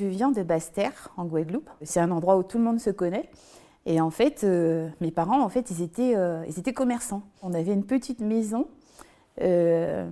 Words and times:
Je 0.00 0.06
viens 0.06 0.30
de 0.30 0.42
Basse-Terre, 0.42 1.10
en 1.18 1.26
Guadeloupe. 1.26 1.68
C'est 1.82 2.00
un 2.00 2.10
endroit 2.10 2.38
où 2.38 2.42
tout 2.42 2.56
le 2.56 2.64
monde 2.64 2.80
se 2.80 2.88
connaît. 2.88 3.28
Et 3.84 4.00
en 4.00 4.08
fait, 4.08 4.44
euh, 4.44 4.88
mes 5.02 5.10
parents, 5.10 5.42
en 5.42 5.50
fait, 5.50 5.70
ils 5.70 5.82
étaient, 5.82 6.16
euh, 6.16 6.42
ils 6.48 6.58
étaient 6.58 6.72
commerçants. 6.72 7.22
On 7.42 7.52
avait 7.52 7.74
une 7.74 7.84
petite 7.84 8.20
maison 8.20 8.66
euh, 9.42 10.08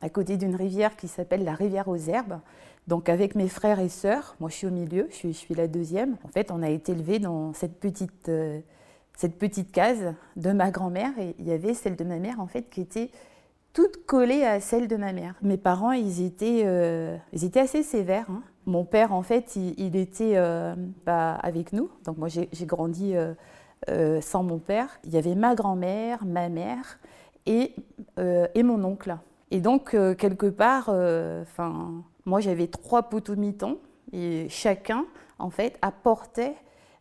à 0.00 0.08
côté 0.08 0.36
d'une 0.36 0.54
rivière 0.54 0.94
qui 0.94 1.08
s'appelle 1.08 1.42
la 1.42 1.54
rivière 1.54 1.88
aux 1.88 1.96
herbes. 1.96 2.38
Donc 2.86 3.08
avec 3.08 3.34
mes 3.34 3.48
frères 3.48 3.80
et 3.80 3.88
sœurs, 3.88 4.36
moi 4.38 4.50
je 4.50 4.54
suis 4.54 4.68
au 4.68 4.70
milieu, 4.70 5.08
je 5.10 5.32
suis, 5.32 5.54
la 5.56 5.66
deuxième. 5.66 6.16
En 6.22 6.28
fait, 6.28 6.52
on 6.52 6.62
a 6.62 6.70
été 6.70 6.92
élevés 6.92 7.18
dans 7.18 7.52
cette 7.54 7.80
petite, 7.80 8.30
cette 9.16 9.36
petite 9.36 9.72
case 9.72 10.14
de 10.36 10.52
ma 10.52 10.70
grand-mère 10.70 11.10
et 11.18 11.34
il 11.40 11.48
y 11.48 11.52
avait 11.52 11.74
celle 11.74 11.96
de 11.96 12.04
ma 12.04 12.20
mère 12.20 12.38
en 12.38 12.46
fait 12.46 12.70
qui 12.70 12.82
était 12.82 13.10
toute 13.72 14.06
collée 14.06 14.44
à 14.44 14.60
celle 14.60 14.86
de 14.86 14.94
ma 14.94 15.12
mère. 15.12 15.34
Mes 15.42 15.56
parents, 15.56 15.90
ils 15.90 16.24
étaient, 16.24 16.64
ils 17.32 17.44
étaient 17.44 17.58
assez 17.58 17.82
sévères. 17.82 18.30
hein. 18.30 18.44
Mon 18.66 18.84
père, 18.84 19.12
en 19.12 19.22
fait, 19.22 19.54
il, 19.54 19.94
était 19.94 20.32
euh, 20.34 20.74
pas 21.04 21.34
avec 21.34 21.72
nous. 21.72 21.88
Donc 22.04 22.18
moi, 22.18 22.28
j'ai 22.28 22.66
grandi 22.66 23.14
euh, 23.14 23.32
euh, 23.88 24.20
sans 24.20 24.42
mon 24.42 24.58
père. 24.58 24.98
Il 25.04 25.14
y 25.14 25.18
avait 25.18 25.36
ma 25.36 25.54
grand-mère, 25.54 26.24
ma 26.24 26.48
mère 26.48 26.98
et, 27.46 27.74
mon 28.56 28.82
oncle. 28.82 29.16
Et 29.52 29.60
donc, 29.60 29.90
quelque 29.90 30.46
part, 30.46 30.92
moi, 32.24 32.40
j'avais 32.40 32.66
trois 32.66 33.04
poteaux 33.04 33.36
mitons 33.36 33.78
et 34.12 34.48
chacun, 34.48 35.06
en 35.38 35.50
fait, 35.50 35.78
apportait 35.80 36.56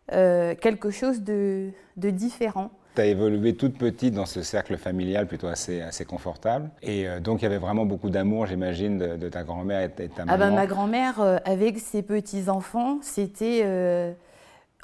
quelque 0.07 0.91
chose 0.91 1.23
de 1.23 1.73
différent. 1.97 2.69
Tu 2.95 3.01
as 3.01 3.05
évolué 3.05 3.55
toute 3.55 3.77
petite 3.77 4.13
dans 4.13 4.25
ce 4.25 4.41
cercle 4.41 4.77
familial 4.77 5.27
plutôt 5.27 5.47
assez, 5.47 5.81
assez 5.81 6.05
confortable. 6.05 6.69
Et 6.81 7.07
euh, 7.07 7.19
donc, 7.19 7.41
il 7.41 7.43
y 7.43 7.45
avait 7.45 7.57
vraiment 7.57 7.85
beaucoup 7.85 8.09
d'amour, 8.09 8.45
j'imagine, 8.45 8.97
de, 8.97 9.15
de 9.17 9.29
ta 9.29 9.43
grand-mère 9.43 9.81
et 9.81 9.87
de 9.89 10.07
ta 10.13 10.23
Ah 10.23 10.37
maman. 10.37 10.37
ben, 10.37 10.55
ma 10.55 10.65
grand-mère, 10.67 11.19
euh, 11.21 11.37
avec 11.45 11.79
ses 11.79 12.01
petits-enfants, 12.01 12.99
c'était... 13.01 13.61
euh, 13.65 14.13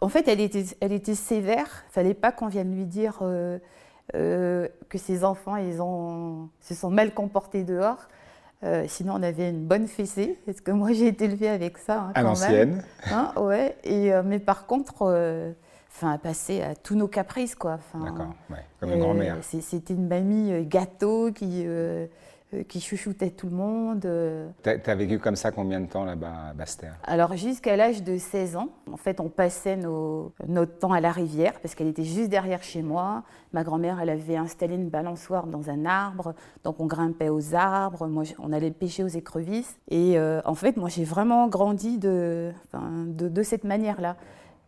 En 0.01 0.09
fait, 0.09 0.27
elle 0.27 0.41
était, 0.41 0.65
elle 0.81 0.91
était 0.91 1.15
sévère. 1.15 1.83
Il 1.89 1.93
fallait 1.93 2.13
pas 2.13 2.31
qu'on 2.31 2.47
vienne 2.47 2.75
lui 2.75 2.85
dire 2.85 3.19
que 4.13 4.97
ses 4.97 5.23
enfants 5.23 5.55
ils 5.55 5.81
ont, 5.81 6.49
se 6.59 6.73
sont 6.75 6.89
mal 6.89 7.13
comportés 7.13 7.63
dehors. 7.63 8.09
Euh, 8.63 8.85
sinon, 8.87 9.13
on 9.17 9.23
avait 9.23 9.49
une 9.49 9.65
bonne 9.65 9.87
fessée, 9.87 10.37
parce 10.45 10.61
que 10.61 10.69
moi, 10.71 10.91
j'ai 10.91 11.07
été 11.07 11.25
élevée 11.25 11.49
avec 11.49 11.77
ça. 11.79 11.99
hein, 12.01 12.11
À 12.13 12.21
l'ancienne. 12.21 12.83
Hein, 13.11 13.31
ouais. 13.37 13.75
Et, 13.83 14.13
euh, 14.13 14.21
mais 14.23 14.37
par 14.37 14.67
contre, 14.67 14.97
euh, 15.03 15.51
enfin, 15.93 16.17
passait 16.17 16.61
à 16.63 16.75
tous 16.75 16.95
nos 16.95 17.07
caprices, 17.07 17.55
quoi. 17.55 17.73
Enfin, 17.73 18.05
D'accord, 18.05 18.33
ouais, 18.49 18.65
comme 18.79 18.89
une 18.91 18.97
euh, 18.99 19.01
grand-mère. 19.01 19.37
C'était 19.41 19.93
une 19.93 20.07
mamie 20.07 20.51
euh, 20.51 20.63
gâteau 20.65 21.31
qui, 21.31 21.63
euh, 21.65 22.07
euh, 22.53 22.63
qui 22.63 22.81
chouchoutait 22.81 23.29
tout 23.29 23.47
le 23.47 23.55
monde. 23.55 24.01
Tu 24.63 24.69
as, 24.69 24.95
vécu 24.95 25.19
comme 25.19 25.35
ça 25.35 25.51
combien 25.51 25.79
de 25.79 25.85
temps 25.87 26.03
là-bas 26.05 26.49
à 26.49 26.53
Basse-Terre? 26.53 26.95
Alors 27.03 27.35
jusqu'à 27.35 27.75
l'âge 27.77 28.03
de 28.03 28.17
16 28.17 28.55
ans, 28.57 28.69
en 28.91 28.97
fait, 28.97 29.19
on 29.21 29.29
passait 29.29 29.77
nos- 29.77 30.33
notre 30.47 30.77
temps 30.79 30.91
à 30.91 30.99
la 31.01 31.11
rivière 31.11 31.59
parce 31.61 31.75
qu'elle 31.75 31.87
était 31.87 32.03
juste 32.03 32.29
derrière 32.29 32.61
chez 32.63 32.81
moi. 32.81 33.23
Ma 33.53 33.63
grand-mère, 33.63 33.99
elle 34.01 34.09
avait 34.09 34.37
installé 34.37 34.75
une 34.75 34.89
balançoire 34.89 35.45
dans 35.47 35.69
un 35.69 35.85
arbre, 35.85 36.35
donc 36.63 36.79
on 36.79 36.85
grimpait 36.87 37.29
aux 37.29 37.53
arbres. 37.55 38.07
Moi, 38.07 38.23
on 38.39 38.51
allait 38.53 38.71
pêcher 38.71 39.03
aux 39.03 39.07
écrevisses. 39.07 39.77
Et 39.89 40.17
euh, 40.17 40.41
en 40.45 40.55
fait, 40.55 40.77
moi, 40.77 40.89
j'ai 40.89 41.03
vraiment 41.03 41.47
grandi 41.49 41.97
de, 41.97 42.51
de 42.73 43.43
cette 43.43 43.63
manière-là, 43.65 44.15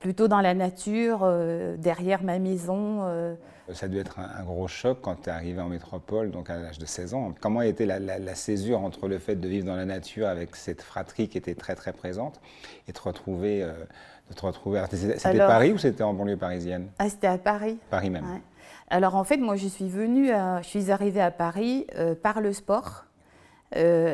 plutôt 0.03 0.27
dans 0.27 0.41
la 0.41 0.53
nature, 0.53 1.21
euh, 1.23 1.75
derrière 1.77 2.21
ma 2.23 2.37
maison. 2.37 2.99
euh. 3.05 3.33
Ça 3.71 3.85
a 3.85 3.89
dû 3.89 3.97
être 3.97 4.19
un, 4.19 4.29
un 4.41 4.43
gros 4.43 4.67
choc 4.67 4.99
quand 5.01 5.15
tu 5.23 5.29
es 5.29 5.31
arrivé 5.31 5.61
en 5.61 5.69
métropole, 5.69 6.29
donc 6.29 6.49
à 6.49 6.57
l'âge 6.57 6.77
de 6.77 6.85
16 6.85 7.13
ans. 7.13 7.33
Comment 7.39 7.61
été 7.61 7.85
la, 7.85 7.97
la- 7.99 8.19
la 8.19 8.35
césure 8.35 8.81
entre 8.81 9.07
le 9.07 9.17
fait 9.17 9.35
de 9.37 9.47
vivre 9.47 9.65
dans 9.65 9.77
la 9.77 9.85
nature 9.85 10.27
avec 10.27 10.55
cette 10.57 10.81
fratrie 10.81 11.29
qui 11.29 11.37
était 11.37 11.55
très 11.55 11.73
très 11.75 11.93
présente 11.93 12.41
et 12.89 12.91
te 12.93 13.01
retrouver, 13.01 13.63
euh, 13.63 13.71
de 14.29 14.35
te 14.35 14.45
retrouver. 14.45 14.83
C'était 14.91 15.37
Paris 15.37 15.71
ou 15.71 15.77
c'était 15.77 16.03
en 16.03 16.13
banlieue 16.13 16.35
parisienne? 16.37 16.89
Ah, 16.99 17.07
c'était 17.09 17.27
à 17.27 17.37
Paris. 17.37 17.79
Paris 17.89 18.09
même. 18.09 18.25
Ouais. 18.25 18.41
Alors 18.89 19.15
en 19.15 19.23
fait, 19.23 19.37
moi 19.37 19.55
je 19.55 19.67
suis 19.69 19.87
venue, 19.87 20.31
à- 20.31 20.61
je 20.61 20.67
suis 20.67 20.91
arrivée 20.91 21.21
à 21.21 21.31
Paris 21.31 21.87
par 22.21 22.41
le 22.41 22.51
sport. 22.51 23.05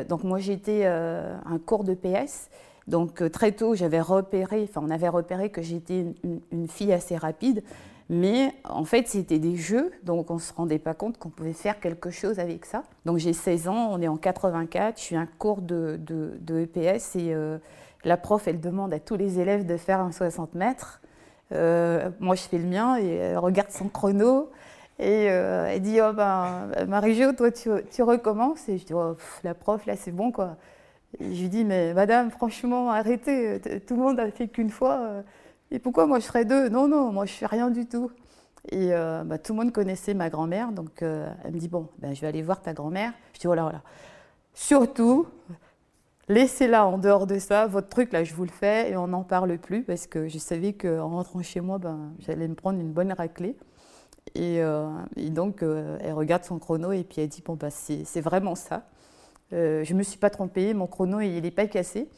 Donc 0.08 0.22
moi 0.24 0.38
j'étais 0.38 0.86
un 0.86 1.58
cours 1.66 1.84
de 1.84 1.94
PS. 1.94 2.48
Donc 2.90 3.22
euh, 3.22 3.30
très 3.30 3.52
tôt 3.52 3.74
j'avais 3.74 4.00
repéré, 4.00 4.66
enfin 4.68 4.82
on 4.84 4.90
avait 4.90 5.08
repéré 5.08 5.48
que 5.48 5.62
j'étais 5.62 6.04
une, 6.24 6.68
fille 6.68 6.92
assez 6.92 7.16
rapide. 7.16 7.62
Mais 8.10 8.52
en 8.64 8.84
fait 8.84 9.06
c'était 9.06 9.38
des 9.38 9.54
jeux, 9.54 9.92
donc 10.02 10.30
on 10.32 10.34
ne 10.34 10.40
se 10.40 10.52
rendait 10.52 10.80
pas 10.80 10.94
compte 10.94 11.16
qu'on 11.16 11.30
pouvait 11.30 11.52
faire 11.52 11.78
quelque 11.78 12.10
chose 12.10 12.40
avec 12.40 12.64
ça. 12.64 12.82
Donc 13.06 13.18
j'ai 13.18 13.32
16 13.32 13.68
ans, 13.68 13.90
on 13.92 14.02
est 14.02 14.08
en 14.08 14.16
84, 14.16 14.98
je 14.98 15.02
suis 15.02 15.16
un 15.16 15.28
cours 15.38 15.62
de, 15.62 15.98
de- 16.00 16.58
EPS 16.58 17.14
et 17.14 17.32
euh, 17.32 17.58
la 18.04 18.16
prof 18.16 18.48
elle 18.48 18.60
demande 18.60 18.92
à 18.92 18.98
tous 18.98 19.14
les 19.14 19.38
élèves 19.38 19.64
de 19.64 19.76
faire 19.76 20.00
un 20.00 20.10
60 20.10 20.54
mètres. 20.56 21.00
Euh, 21.52 22.10
moi, 22.18 22.34
je 22.34 22.42
fais 22.42 22.58
le 22.58 22.66
mien 22.66 22.96
et 22.98 23.06
elle 23.06 23.38
regarde 23.38 23.70
son 23.70 23.88
chrono 23.88 24.50
et 24.98 25.26
elle 25.26 25.80
dit 25.80 26.00
oh 26.02 26.12
ben 26.12 26.72
Marie-Jo, 26.88 27.32
toi 27.32 27.52
tu, 27.52 28.02
recommences 28.02 28.68
et 28.68 28.78
je 28.78 28.84
dis 28.84 28.94
oh, 28.94 29.16
la 29.44 29.54
prof 29.54 29.86
là 29.86 29.94
c'est 29.94 30.10
bon 30.10 30.32
quoi. 30.32 30.56
Je 31.18 31.24
lui 31.24 31.48
dis 31.48 31.64
mais 31.64 31.92
Madame 31.92 32.30
franchement 32.30 32.90
arrêtez, 32.90 33.60
tout 33.86 33.96
le 33.96 34.00
monde 34.00 34.20
a 34.20 34.30
fait 34.30 34.48
qu'une 34.48 34.70
fois 34.70 35.00
euh, 35.00 35.22
et 35.72 35.78
pourquoi 35.78 36.06
moi 36.06 36.20
je 36.20 36.26
ferais 36.26 36.44
deux? 36.44 36.68
Non 36.68 36.86
non, 36.86 37.12
moi 37.12 37.26
je 37.26 37.32
fais 37.32 37.46
rien 37.46 37.70
du 37.70 37.86
tout. 37.86 38.10
Et 38.70 38.92
euh, 38.92 39.24
bah, 39.24 39.38
tout 39.38 39.52
le 39.54 39.58
monde 39.58 39.72
connaissait 39.72 40.14
ma 40.14 40.30
grand-mère 40.30 40.70
donc 40.70 41.02
euh, 41.02 41.32
elle 41.44 41.52
me 41.52 41.58
dit 41.58 41.68
bon 41.68 41.88
ben 41.98 42.14
je 42.14 42.20
vais 42.20 42.28
aller 42.28 42.42
voir 42.42 42.62
ta 42.62 42.72
grand-mère. 42.74 43.12
Je 43.34 43.40
dis 43.40 43.48
oh 43.48 43.54
là 43.54 43.70
oh. 43.72 43.76
Surtout 44.54 45.26
Laissez-la 46.28 46.86
en 46.86 46.96
dehors 46.98 47.26
de 47.26 47.40
ça, 47.40 47.66
votre 47.66 47.88
truc 47.88 48.12
là, 48.12 48.22
je 48.22 48.34
vous 48.34 48.44
le 48.44 48.52
fais 48.52 48.92
et 48.92 48.96
on 48.96 49.08
n'en 49.08 49.24
parle 49.24 49.58
plus 49.58 49.82
parce 49.82 50.06
que 50.06 50.28
je 50.28 50.38
savais 50.38 50.74
qu'en 50.74 51.08
rentrant 51.08 51.42
chez 51.42 51.60
moi, 51.60 51.78
ben, 51.78 52.12
j'allais 52.20 52.46
me 52.46 52.54
prendre 52.54 52.78
une 52.78 52.92
bonne 52.92 53.12
raclée. 53.12 53.56
Et, 54.36 54.60
et 55.16 55.30
donc, 55.30 55.62
elle 55.62 56.12
regarde 56.12 56.44
son 56.44 56.60
chrono 56.60 56.92
et 56.92 57.02
puis 57.02 57.20
elle 57.20 57.28
dit 57.28 57.42
Bon, 57.44 57.58
c'est 57.70 58.04
c'est 58.04 58.20
vraiment 58.20 58.54
ça. 58.54 58.84
Euh, 59.52 59.84
je 59.84 59.92
ne 59.92 59.98
me 59.98 60.02
suis 60.02 60.18
pas 60.18 60.30
trompée, 60.30 60.74
mon 60.74 60.86
chrono 60.86 61.20
il 61.20 61.42
n'est 61.42 61.50
pas 61.50 61.66
cassé. 61.66 62.08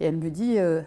Et 0.00 0.06
elle 0.06 0.16
me 0.16 0.30
dit 0.30 0.58
euh, 0.58 0.82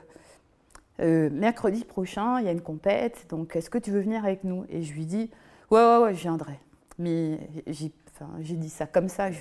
Euh, 1.01 1.29
Mercredi 1.31 1.83
prochain, 1.83 2.39
il 2.39 2.45
y 2.45 2.49
a 2.49 2.51
une 2.51 2.61
compète, 2.61 3.25
donc 3.29 3.55
est-ce 3.55 3.69
que 3.69 3.77
tu 3.77 3.91
veux 3.91 4.01
venir 4.01 4.23
avec 4.23 4.43
nous? 4.43 4.65
Et 4.69 4.83
je 4.83 4.93
lui 4.93 5.05
dis 5.05 5.29
Ouais, 5.71 5.79
ouais, 5.79 5.97
ouais, 6.03 6.13
je 6.13 6.21
viendrai. 6.21 6.59
Mais 6.99 7.39
j'ai 7.67 7.91
dit 8.55 8.69
ça 8.69 8.85
comme 8.85 9.09
ça. 9.09 9.31
Je, 9.31 9.39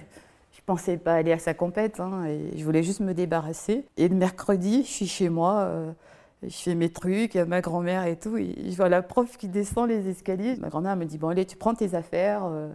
je 0.53 0.61
pensais 0.67 0.97
pas 0.97 1.15
aller 1.15 1.33
à 1.33 1.39
sa 1.39 1.55
compète, 1.55 2.01
hein, 2.01 2.25
et 2.27 2.57
je 2.57 2.65
voulais 2.65 2.83
juste 2.83 3.01
me 3.01 3.13
débarrasser. 3.13 3.85
Et 3.97 4.09
le 4.09 4.15
mercredi, 4.15 4.83
je 4.85 4.91
suis 4.91 5.07
chez 5.07 5.29
moi, 5.29 5.95
je 6.49 6.57
fais 6.57 6.75
mes 6.75 6.91
trucs, 6.91 7.37
ma 7.37 7.61
grand-mère 7.61 8.05
et 8.07 8.17
tout, 8.17 8.37
et 8.37 8.55
je 8.71 8.77
vois 8.77 8.89
la 8.89 9.03
prof 9.03 9.37
qui 9.37 9.49
descend 9.49 9.89
les 9.89 10.09
escaliers. 10.09 10.57
Ma 10.57 10.69
grand-mère 10.69 10.97
me 10.97 11.05
dit, 11.05 11.19
bon 11.19 11.29
allez, 11.29 11.47
tu 11.47 11.57
prends 11.57 11.75
tes 11.75 11.95
affaires, 11.95 12.45
euh, 12.45 12.69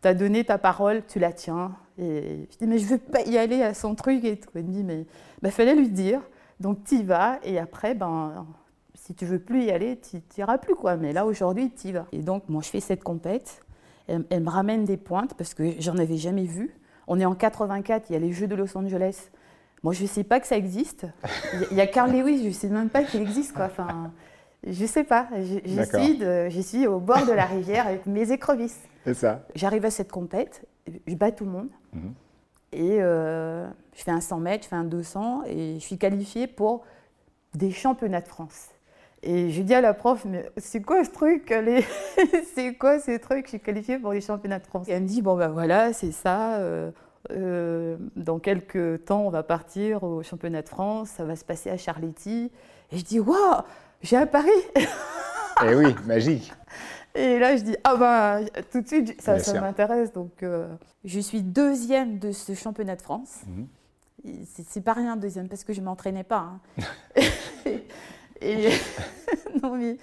t'as 0.00 0.14
donné 0.14 0.44
ta 0.44 0.58
parole, 0.58 1.02
tu 1.06 1.18
la 1.18 1.32
tiens. 1.32 1.72
Et 2.00 2.48
je 2.50 2.56
dis, 2.58 2.66
mais 2.66 2.78
je 2.78 2.86
veux 2.86 2.98
pas 2.98 3.20
y 3.22 3.36
aller 3.36 3.62
à 3.62 3.74
son 3.74 3.94
truc 3.94 4.24
et 4.24 4.36
tout. 4.38 4.48
Elle 4.54 4.64
me 4.64 4.72
dit, 4.72 4.84
mais 4.84 5.04
bah, 5.42 5.50
fallait 5.50 5.74
lui 5.74 5.88
dire, 5.90 6.20
donc 6.58 6.82
t'y 6.84 7.02
vas, 7.04 7.38
et 7.44 7.58
après, 7.58 7.94
ben, 7.94 8.46
si 8.94 9.14
tu 9.14 9.26
veux 9.26 9.38
plus 9.38 9.64
y 9.64 9.70
aller, 9.70 9.98
tu 9.98 10.16
n'iras 10.36 10.58
plus, 10.58 10.74
quoi. 10.74 10.96
Mais 10.96 11.12
là, 11.12 11.26
aujourd'hui, 11.26 11.70
tu 11.70 11.88
y 11.88 11.92
vas. 11.92 12.06
Et 12.12 12.18
donc, 12.22 12.44
moi, 12.48 12.62
je 12.62 12.68
fais 12.70 12.80
cette 12.80 13.02
compète, 13.04 13.60
elle, 14.08 14.24
elle 14.30 14.42
me 14.42 14.48
ramène 14.50 14.84
des 14.84 14.96
pointes, 14.96 15.34
parce 15.34 15.52
que 15.54 15.74
j'en 15.78 15.96
avais 15.98 16.16
jamais 16.16 16.44
vu. 16.44 16.74
On 17.06 17.18
est 17.20 17.24
en 17.24 17.34
84, 17.34 18.06
il 18.08 18.12
y 18.14 18.16
a 18.16 18.18
les 18.18 18.32
Jeux 18.32 18.46
de 18.46 18.54
Los 18.54 18.76
Angeles. 18.78 19.30
Moi, 19.82 19.92
je 19.94 20.02
ne 20.02 20.08
sais 20.08 20.24
pas 20.24 20.40
que 20.40 20.46
ça 20.46 20.56
existe. 20.56 21.06
Il 21.54 21.60
y 21.60 21.64
a- 21.80 21.84
il 21.84 21.88
y 21.88 21.90
Carl 21.90 22.10
Lewis, 22.12 22.42
je 22.42 22.48
ne 22.48 22.52
sais 22.52 22.68
même 22.68 22.88
pas 22.88 23.02
qu'il 23.02 23.20
existe. 23.20 23.52
Quoi. 23.54 23.64
Enfin, 23.66 24.12
je 24.66 24.82
ne 24.82 24.86
sais 24.86 25.04
pas. 25.04 25.28
Je, 25.36 25.58
suis 26.04 26.18
de- 26.18 26.48
je 26.50 26.60
suis 26.60 26.86
au 26.86 26.98
bord 27.00 27.26
de 27.26 27.32
la 27.32 27.46
rivière 27.46 27.86
avec 27.86 28.06
mes 28.06 28.30
écrevisses. 28.32 28.80
C'est 29.04 29.14
ça. 29.14 29.46
J'arrive 29.54 29.84
à 29.86 29.90
cette 29.90 30.12
compète, 30.12 30.66
je 31.06 31.14
bats 31.14 31.32
tout 31.32 31.44
le 31.46 31.50
monde. 31.50 31.68
Et 32.72 32.98
euh, 33.00 33.66
je 33.96 34.02
fais 34.02 34.10
un 34.12 34.20
100 34.20 34.38
mètres, 34.40 34.64
je 34.64 34.68
fais 34.68 34.76
un 34.76 34.84
200 34.84 35.42
et 35.46 35.74
je 35.74 35.84
suis 35.84 35.98
qualifiée 35.98 36.46
pour 36.46 36.84
des 37.54 37.70
championnats 37.72 38.20
de 38.20 38.28
France. 38.28 38.68
Et 39.22 39.50
je 39.50 39.62
dis 39.62 39.74
à 39.74 39.80
la 39.80 39.92
prof, 39.92 40.24
mais 40.24 40.48
c'est 40.56 40.80
quoi 40.80 41.04
ce 41.04 41.10
truc 41.10 41.52
C'est 42.54 42.74
quoi 42.74 42.98
ces 43.00 43.18
trucs 43.18 43.46
Je 43.46 43.50
suis 43.50 43.60
qualifiée 43.60 43.98
pour 43.98 44.12
les 44.12 44.20
championnats 44.20 44.60
de 44.60 44.66
France. 44.66 44.88
Et 44.88 44.92
elle 44.92 45.02
me 45.02 45.08
dit, 45.08 45.20
bon 45.20 45.36
ben 45.36 45.48
voilà, 45.48 45.92
c'est 45.92 46.12
ça. 46.12 46.56
euh, 46.58 46.90
euh, 47.32 47.96
dans 48.16 48.38
quelques 48.38 49.04
temps, 49.04 49.26
on 49.26 49.30
va 49.30 49.42
partir 49.42 50.04
au 50.04 50.22
championnat 50.22 50.62
de 50.62 50.68
France, 50.68 51.10
ça 51.10 51.24
va 51.24 51.36
se 51.36 51.44
passer 51.44 51.68
à 51.70 51.76
Charletti. 51.76 52.50
Et 52.92 52.98
je 52.98 53.04
dis, 53.04 53.20
waouh, 53.20 53.62
j'ai 54.00 54.16
à 54.16 54.26
Paris 54.26 54.48
Eh 55.66 55.74
oui, 55.74 55.94
magique. 56.06 56.52
Et 57.14 57.38
là, 57.38 57.56
je 57.56 57.62
dis, 57.62 57.76
ah 57.84 57.96
ben, 57.96 58.46
tout 58.70 58.80
de 58.80 58.86
suite, 58.86 59.20
ça, 59.20 59.36
m'intéresse. 59.60 60.12
Donc, 60.12 60.42
euh, 60.42 60.68
je 61.04 61.20
suis 61.20 61.42
deuxième 61.42 62.18
de 62.18 62.32
ce 62.32 62.54
championnat 62.54 62.96
de 62.96 63.02
France. 63.02 63.40
Mhm. 63.46 63.66
C'est 64.66 64.82
pas 64.82 64.92
rien, 64.92 65.16
deuxième, 65.16 65.48
parce 65.48 65.64
que 65.64 65.72
je 65.72 65.80
m'entraînais 65.80 66.24
pas. 66.24 66.52
hein. 67.16 67.22
et 68.40 68.68
non, 69.62 69.76
mais 69.76 69.96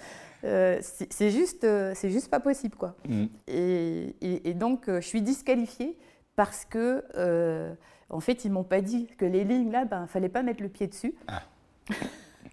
euh, 0.43 0.79
c'est 0.81 1.29
juste, 1.31 1.63
euh, 1.63 1.93
c'est 1.95 2.09
juste 2.09 2.29
pas 2.29 2.39
possible, 2.39 2.75
quoi. 2.75 2.95
Mhm. 3.07 3.29
Et, 3.47 4.15
et- 4.21 4.49
et 4.49 4.53
donc, 4.53 4.89
euh, 4.89 5.01
je 5.01 5.07
suis 5.07 5.21
disqualifiée 5.21 5.97
parce 6.35 6.65
que, 6.65 7.03
euh, 7.15 7.73
en 8.09 8.19
fait, 8.19 8.45
ils 8.45 8.51
m'ont 8.51 8.63
pas 8.63 8.81
dit 8.81 9.07
que 9.17 9.25
les 9.25 9.43
lignes 9.43 9.71
là, 9.71 9.85
ben, 9.85 10.07
fallait 10.07 10.29
pas 10.29 10.43
mettre 10.43 10.61
le 10.63 10.69
pied 10.69 10.87
dessus. 10.87 11.13
Ah. 11.27 11.41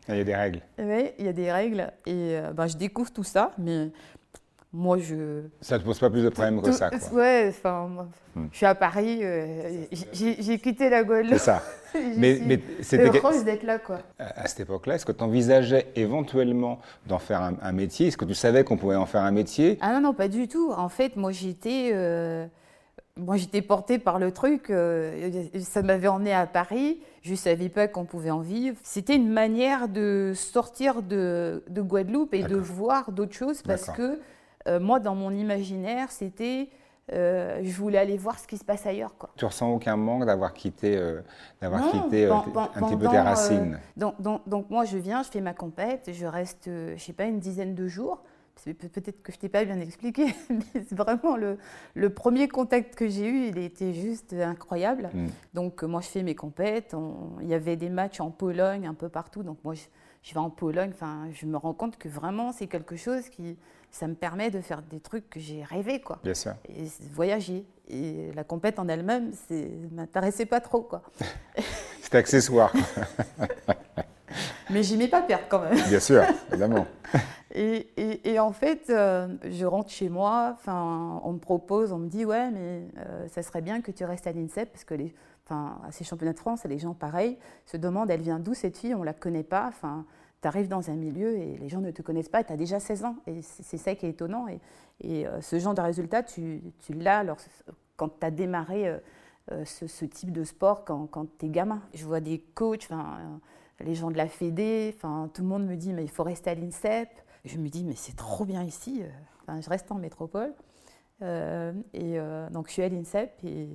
Il 0.09 0.17
y 0.17 0.21
a 0.21 0.25
des 0.25 0.35
règles. 0.37 0.61
Oui, 0.79 1.13
il 1.19 1.25
y 1.25 1.29
a 1.29 1.33
des 1.33 1.51
règles. 1.51 1.91
Et 2.07 2.39
ben, 2.55 2.67
je 2.67 2.77
découvre 2.77 3.11
tout 3.11 3.25
ça, 3.25 3.53
mais 3.57 3.91
moi, 4.75 4.99
je. 4.99 5.43
Ça 5.61 5.77
ne 5.77 5.83
te 5.83 5.87
pose 5.87 6.01
pas 6.01 6.11
plus 6.11 6.25
de 6.25 6.29
problèmes 6.31 6.61
que 6.61 6.73
ça, 6.73 6.91
quoi. 6.91 7.13
Ouais, 7.13 7.47
enfin, 7.49 8.09
hmm. 8.35 8.47
je 8.51 8.57
suis 8.57 8.67
à 8.67 8.75
Paris, 8.75 9.21
euh, 9.23 9.85
j'ai 10.13 10.59
quitté 10.59 10.91
la 10.91 11.05
Guadeloupe. 11.05 11.35
C'est 11.35 11.39
ça. 11.39 11.63
mais 12.17 12.41
mais 12.45 12.61
c'était. 12.81 13.07
heureuse 13.17 13.45
d'être 13.45 13.63
là, 13.63 13.79
quoi. 13.79 14.01
À, 14.19 14.49
cette 14.49 14.61
époque-là, 14.61 14.97
est-ce 14.97 15.07
que 15.07 15.13
tu 15.13 15.23
envisageais 15.23 15.87
éventuellement 15.95 16.81
d'en 17.07 17.21
faire 17.21 17.53
un, 17.63 17.73
métier? 17.73 18.09
Est-ce 18.09 18.17
que 18.17 18.25
tu 18.25 18.35
savais 18.35 18.65
qu'on 18.65 18.77
pouvait 18.77 18.97
en 18.97 19.07
faire 19.07 19.23
un 19.23 19.31
métier? 19.31 19.79
Ah 19.81 19.93
non, 19.93 20.01
non, 20.01 20.13
pas 20.13 20.27
du 20.27 20.49
tout. 20.49 20.73
En 20.77 20.89
fait, 20.89 21.15
moi, 21.15 21.31
j'étais. 21.31 21.91
Euh, 21.93 22.45
moi, 23.17 23.37
j'étais 23.37 23.63
portée 23.63 24.01
par 24.01 24.19
le 24.19 24.33
truc. 24.33 24.71
Euh, 24.71 25.45
ça 25.61 25.83
m'avait 25.83 26.09
emmené 26.09 26.33
à 26.35 26.49
Paris. 26.49 26.99
Je 27.23 27.31
ne 27.31 27.37
savais 27.37 27.69
pas 27.69 27.87
qu'on 27.87 28.07
pouvait 28.07 28.33
en 28.33 28.41
vivre. 28.41 28.77
C'était 28.83 29.15
une 29.15 29.31
manière 29.31 29.87
de 29.87 30.33
sortir 30.35 31.01
de, 31.01 31.63
de 31.71 31.81
Guadeloupe 31.81 32.35
et 32.35 32.43
de 32.43 32.57
voir 32.57 33.13
d'autres 33.13 33.35
choses 33.35 33.63
parce 33.63 33.89
que 33.91 34.19
euh, 34.67 34.81
moi, 34.81 35.01
dans 35.01 35.15
mon 35.15 35.31
imaginaire, 35.31 36.11
c'était 36.11 36.71
euh, 37.13 37.61
je 37.63 37.77
voulais 37.77 37.99
aller 37.99 38.17
voir 38.17 38.39
ce 38.39 38.47
qui 38.47 38.57
se 38.57 38.65
passe 38.65 38.87
ailleurs. 38.87 39.17
Quoi. 39.19 39.31
Tu 39.37 39.45
ressens 39.45 39.71
aucun 39.71 39.97
manque 39.97 40.25
d'avoir 40.25 40.55
quitté, 40.55 40.97
euh, 40.97 41.21
d'avoir 41.61 41.91
quitté 41.91 42.27
un 42.27 42.41
petit 42.41 42.97
peu 42.97 43.09
tes 43.09 43.21
racines 43.21 43.79
donc, 43.97 44.21
donc, 44.21 44.49
donc, 44.49 44.71
moi, 44.71 44.85
je 44.85 44.97
viens, 44.97 45.23
je 45.23 45.29
fais 45.29 45.43
ma 45.43 45.53
compète, 45.53 46.11
je 46.13 46.27
reste, 46.27 46.65
je 46.67 46.99
sais 47.03 47.13
pas, 47.13 47.25
une 47.25 47.41
dizaine 47.41 47.75
de 47.75 47.87
jours. 47.89 48.23
Peut-être 48.65 49.21
que 49.23 49.33
je 49.33 49.39
t'ai 49.39 49.49
pas 49.49 49.65
bien 49.65 49.81
expliqué, 49.81 50.27
mais 50.49 50.81
vraiment 50.93 51.37
le, 51.37 51.59
le, 51.95 52.09
premier 52.09 52.47
contact 52.49 52.95
que 52.95 53.09
j'ai 53.09 53.27
eu, 53.27 53.49
il 53.49 53.59
était 53.59 53.93
juste 53.93 54.33
incroyable. 54.33 55.11
Mm. 55.13 55.27
Donc 55.53 55.83
moi, 55.83 56.01
je 56.01 56.07
fais 56.07 56.23
mes 56.23 56.37
compètes. 56.37 56.95
il 57.43 57.49
y 57.49 57.55
avait 57.55 57.77
des 57.77 57.91
matchs 57.91 58.21
en 58.21 58.31
Pologne, 58.31 58.87
un 58.87 58.95
peu 58.95 59.09
partout. 59.09 59.43
Donc 59.43 59.59
moi, 59.65 59.75
je, 59.75 59.83
je 60.23 60.33
vais 60.33 60.41
en 60.41 60.51
Pologne. 60.51 60.91
Enfin, 60.95 61.29
je 61.33 61.47
me 61.47 61.57
rends 61.57 61.75
compte 61.75 61.99
que 61.99 62.09
vraiment, 62.09 62.53
c'est 62.53 62.69
quelque 62.69 62.97
chose 62.97 63.29
qui, 63.29 63.59
ça 63.95 64.09
me 64.09 64.15
permet 64.15 64.51
de 64.51 64.61
faire 64.61 64.83
des 64.83 64.99
trucs 64.99 65.31
que 65.31 65.39
j'ai 65.39 65.63
rêvé, 65.63 66.01
quoi. 66.01 66.19
Bien 66.25 66.35
sûr. 66.35 66.55
Et 66.69 66.87
voyager. 67.13 67.65
Et 67.89 68.33
la 68.35 68.43
compète 68.43 68.81
en 68.81 68.89
elle-même, 68.89 69.31
ça 69.33 69.55
m'intéressait 69.93 70.47
pas 70.47 70.61
trop, 70.61 70.83
quoi. 70.83 71.03
C'était 72.03 72.19
accessoire. 72.19 72.73
Mais 74.71 74.83
j'aimais 74.83 75.07
pas 75.07 75.23
perdre 75.23 75.45
quand 75.49 75.61
même. 75.61 75.81
Bien 75.89 76.01
sûr, 76.01 76.25
évidemment. 76.51 76.87
Et, 77.55 77.87
et, 78.29 78.41
en 78.41 78.51
fait, 78.51 78.91
euh, 78.91 79.29
je 79.49 79.65
rentre 79.65 79.91
chez 79.91 80.09
moi, 80.09 80.57
on 80.67 81.33
me 81.33 81.39
propose, 81.39 81.93
on 81.93 81.99
me 81.99 82.09
dit, 82.09 82.25
ouais, 82.25 82.51
mais 82.51 82.89
euh, 82.99 83.29
ça 83.29 83.45
serait 83.45 83.63
bien 83.63 83.81
que 83.81 83.93
tu 83.93 84.05
restes 84.05 84.27
à 84.27 84.33
l'INSEP, 84.33 84.73
parce 84.73 84.83
que 84.83 84.95
les, 84.95 85.15
à 85.51 85.93
ces 85.93 86.03
championnats 86.03 86.33
de 86.33 86.39
France, 86.39 86.65
les 86.65 86.81
gens, 86.81 86.95
pareil, 86.95 87.39
se 87.65 87.77
demandent, 87.77 88.11
elle 88.11 88.23
vient 88.23 88.41
d'où 88.41 88.55
cette 88.55 88.77
fille, 88.77 88.97
on 88.97 89.05
la 89.05 89.13
connaît 89.13 89.45
pas, 89.45 89.67
enfin, 89.69 90.05
tu 90.45 90.49
arrives 90.49 90.69
dans 90.69 90.91
un 90.91 90.95
milieu 90.95 91.39
et 91.39 91.57
les 91.57 91.71
gens 91.71 91.81
ne 91.81 91.91
te 91.91 92.03
connaissent 92.03 92.29
pas, 92.29 92.45
tu 92.45 92.53
as 92.53 92.59
déjà 92.59 92.79
16 92.79 93.05
ans. 93.07 93.17
Et 93.27 93.41
c'est 93.41 93.79
ça 93.79 93.95
qui 93.95 94.05
est 94.05 94.11
étonnant. 94.11 94.47
Et, 94.47 94.61
et 95.01 95.27
euh, 95.27 95.41
ce 95.41 95.59
genre 95.59 95.73
de 95.73 95.81
résultat, 95.81 96.23
tu, 96.23 96.63
tu 96.81 96.93
l'as 96.93 97.25
quand 97.97 98.21
tu 98.21 98.27
as 98.27 98.31
démarré 98.31 98.89
euh, 98.89 98.99
euh, 99.53 99.65
ce, 99.65 100.05
type 100.05 100.33
de 100.33 100.45
sport 100.45 100.85
quand, 100.85 101.07
quand 101.07 101.27
tu 101.39 101.47
es 101.47 101.49
gamin. 101.49 101.81
Je 101.95 102.05
vois 102.05 102.21
des 102.21 102.41
coachs, 102.41 102.91
les 103.81 103.95
gens 103.95 104.11
de 104.11 104.19
la 104.19 104.29
Fédé, 104.29 104.95
tout 105.01 105.41
le 105.41 105.49
monde 105.49 105.65
me 105.65 105.77
dit 105.77 105.95
mais 105.95 106.05
il 106.05 106.11
faut 106.11 106.25
rester 106.25 106.51
à 106.51 106.55
l'INSEP. 106.55 107.09
Je 107.47 107.57
me 107.57 107.71
dis 107.71 107.83
mais 107.83 107.95
c'est 107.97 108.17
trop 108.17 108.45
bien 108.45 108.63
ici. 108.65 109.03
je 109.49 109.71
reste 109.71 109.91
en 109.91 109.95
métropole. 109.95 110.53
et 111.23 112.19
donc 112.51 112.69
je 112.69 112.73
suis 112.73 112.83
à 112.83 112.91
l'INSEP 112.91 113.33
et 113.45 113.69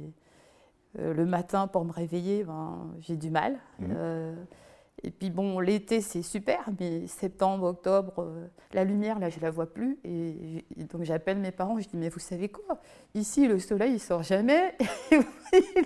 le 0.99 1.25
matin 1.25 1.65
pour 1.65 1.83
me 1.83 1.91
réveiller, 1.91 2.43
ben, 2.43 2.93
j'ai 2.99 3.17
du 3.17 3.31
mal. 3.31 3.57
Mmh. 3.79 4.35
Et 5.03 5.11
puis 5.11 5.29
bon, 5.29 5.59
l'été 5.59 6.01
c'est 6.01 6.21
super, 6.21 6.69
mais 6.79 7.07
septembre, 7.07 7.67
octobre, 7.67 8.13
euh, 8.19 8.47
la 8.73 8.83
lumière 8.83 9.19
là 9.19 9.29
je 9.29 9.39
la 9.39 9.49
vois 9.49 9.71
plus. 9.71 9.97
Et, 10.03 10.65
donc 10.91 11.03
j'appelle 11.03 11.37
mes 11.37 11.51
parents, 11.51 11.79
je 11.79 11.87
dis 11.87 11.97
mais 11.97 12.09
vous 12.09 12.19
savez 12.19 12.49
quoi? 12.49 12.81
Ici 13.15 13.47
le 13.47 13.59
soleil 13.59 13.93
il 13.93 13.99
sort 13.99 14.23
jamais, 14.23 14.75
il, 15.11 15.17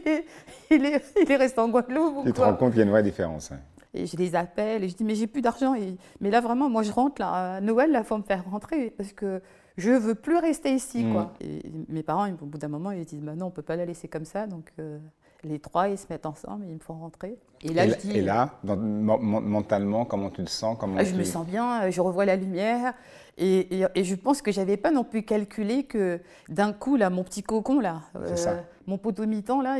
est, 0.06 0.26
il, 0.72 0.86
est, 0.86 1.04
il 1.22 1.34
resté 1.36 1.60
en 1.60 1.70
Guadeloupe. 1.70 2.26
Tu 2.26 2.34
te 2.34 2.42
rends 2.42 2.56
compte 2.56 2.72
qu'il 2.72 2.80
y 2.80 2.82
a 2.82 2.86
une 2.86 2.92
vraie 2.92 3.04
différence. 3.04 3.52
Et 3.94 4.08
je 4.08 4.18
les 4.18 4.34
appelle 4.34 4.84
et 4.84 4.90
je 4.90 4.96
dis 4.96 5.04
mais 5.04 5.16
j'ai 5.16 5.28
plus 5.28 5.42
d'argent. 5.42 5.76
Mais 6.20 6.32
là 6.32 6.42
vraiment 6.42 6.70
moi 6.70 6.82
je 6.82 6.92
rentre 6.92 7.22
là, 7.22 7.56
à 7.56 7.62
Noël, 7.62 7.96
il 7.96 8.04
faut 8.04 8.18
me 8.18 8.24
faire 8.24 8.44
rentrer 8.50 8.90
parce 8.90 9.14
que 9.14 9.42
je 9.78 9.92
veux 9.92 10.16
plus 10.16 10.38
rester 10.38 10.74
ici. 10.74 11.06
Quoi. 11.12 11.34
Mm. 11.40 11.46
Et 11.46 11.62
mes 11.90 12.04
parents 12.04 12.28
au 12.30 12.46
bout 12.46 12.58
d'un 12.58 12.68
moment 12.68 12.92
ils 12.92 13.06
disent 13.06 13.22
bah 13.22 13.36
non 13.36 13.48
on 13.48 13.52
peut 13.52 13.62
pas 13.62 13.76
la 13.76 13.86
laisser 13.86 14.08
comme 14.08 14.26
ça. 14.26 14.48
Donc 14.48 14.72
euh, 14.80 14.98
les 15.44 15.60
trois, 15.60 15.90
ils 15.90 15.98
se 15.98 16.06
mettent 16.10 16.26
ensemble, 16.26 16.66
ils 16.68 16.76
me 16.76 16.80
font 16.80 16.94
rentrer. 16.94 17.38
Et 17.62 17.74
là, 17.74 17.88
je 17.88 17.96
dis, 17.96 18.18
et 18.18 18.22
là 18.22 18.60
mentalement, 18.64 20.06
comment 20.06 20.30
tu 20.30 20.44
te 20.44 20.50
sens 20.50 20.78
comment 20.80 20.98
ah, 20.98 21.04
Je 21.04 21.16
me 21.16 21.24
sens 21.24 21.46
bien, 21.46 21.90
je 21.90 22.02
revois 22.02 22.26
la 22.26 22.36
lumière. 22.36 22.94
Et, 23.38 23.82
et, 23.96 24.04
je 24.04 24.16
pense 24.16 24.44
que 24.44 24.52
je 24.52 24.60
n'avais 24.60 24.78
pas 24.78 24.92
non 24.92 25.04
plus 25.04 25.24
calculé 25.24 25.86
que 25.86 26.20
d'un 26.50 26.72
coup, 26.72 26.98
là, 26.98 27.10
mon 27.10 27.24
petit 27.24 27.42
cocon, 27.42 27.80
là, 27.80 28.02
euh, 28.16 28.62
mon 28.86 29.00
poteau 29.00 29.26
mi-temps, 29.26 29.62
là, 29.62 29.78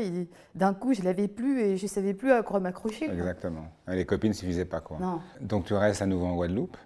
d'un 0.56 0.74
coup, 0.74 0.94
je 0.94 1.04
l'avais 1.04 1.28
plus 1.28 1.62
et 1.62 1.78
je 1.78 1.84
ne 1.84 1.88
savais 1.88 2.16
plus 2.16 2.32
à 2.32 2.42
quoi 2.42 2.60
m'accrocher. 2.60 3.06
Exactement. 3.06 3.68
Les 3.88 4.06
copines 4.06 4.32
ne 4.32 4.36
suffisaient 4.36 4.66
pas. 4.66 4.82
Quoi. 4.82 4.98
Non. 5.00 5.22
Donc 5.40 5.66
tu 5.66 5.76
restes 5.76 6.02
à 6.02 6.08
nouveau 6.08 6.26
en 6.26 6.36
Guadeloupe 6.36 6.78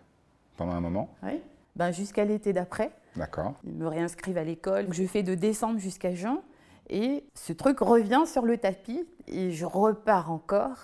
pendant 0.57 0.73
un 0.73 0.81
moment? 0.81 1.09
Oui, 1.23 1.41
ben, 1.77 1.91
jusqu'à 1.91 2.25
l'été 2.25 2.51
d'après. 2.51 2.91
D'accord. 3.15 3.53
Ils 3.63 3.73
me 3.73 3.87
réinscrivent 3.87 4.37
à 4.37 4.43
l'école. 4.43 4.87
Je 4.91 5.03
fais 5.05 5.23
de 5.23 5.35
décembre 5.35 5.79
jusqu'à 5.79 6.13
juin. 6.13 6.41
Et 6.89 7.25
ce 7.33 7.53
truc 7.53 7.79
revient 7.79 8.23
sur 8.25 8.45
le 8.45 8.57
tapis 8.57 9.05
et 9.27 9.51
je 9.51 9.65
repars 9.65 10.31
encore. 10.31 10.77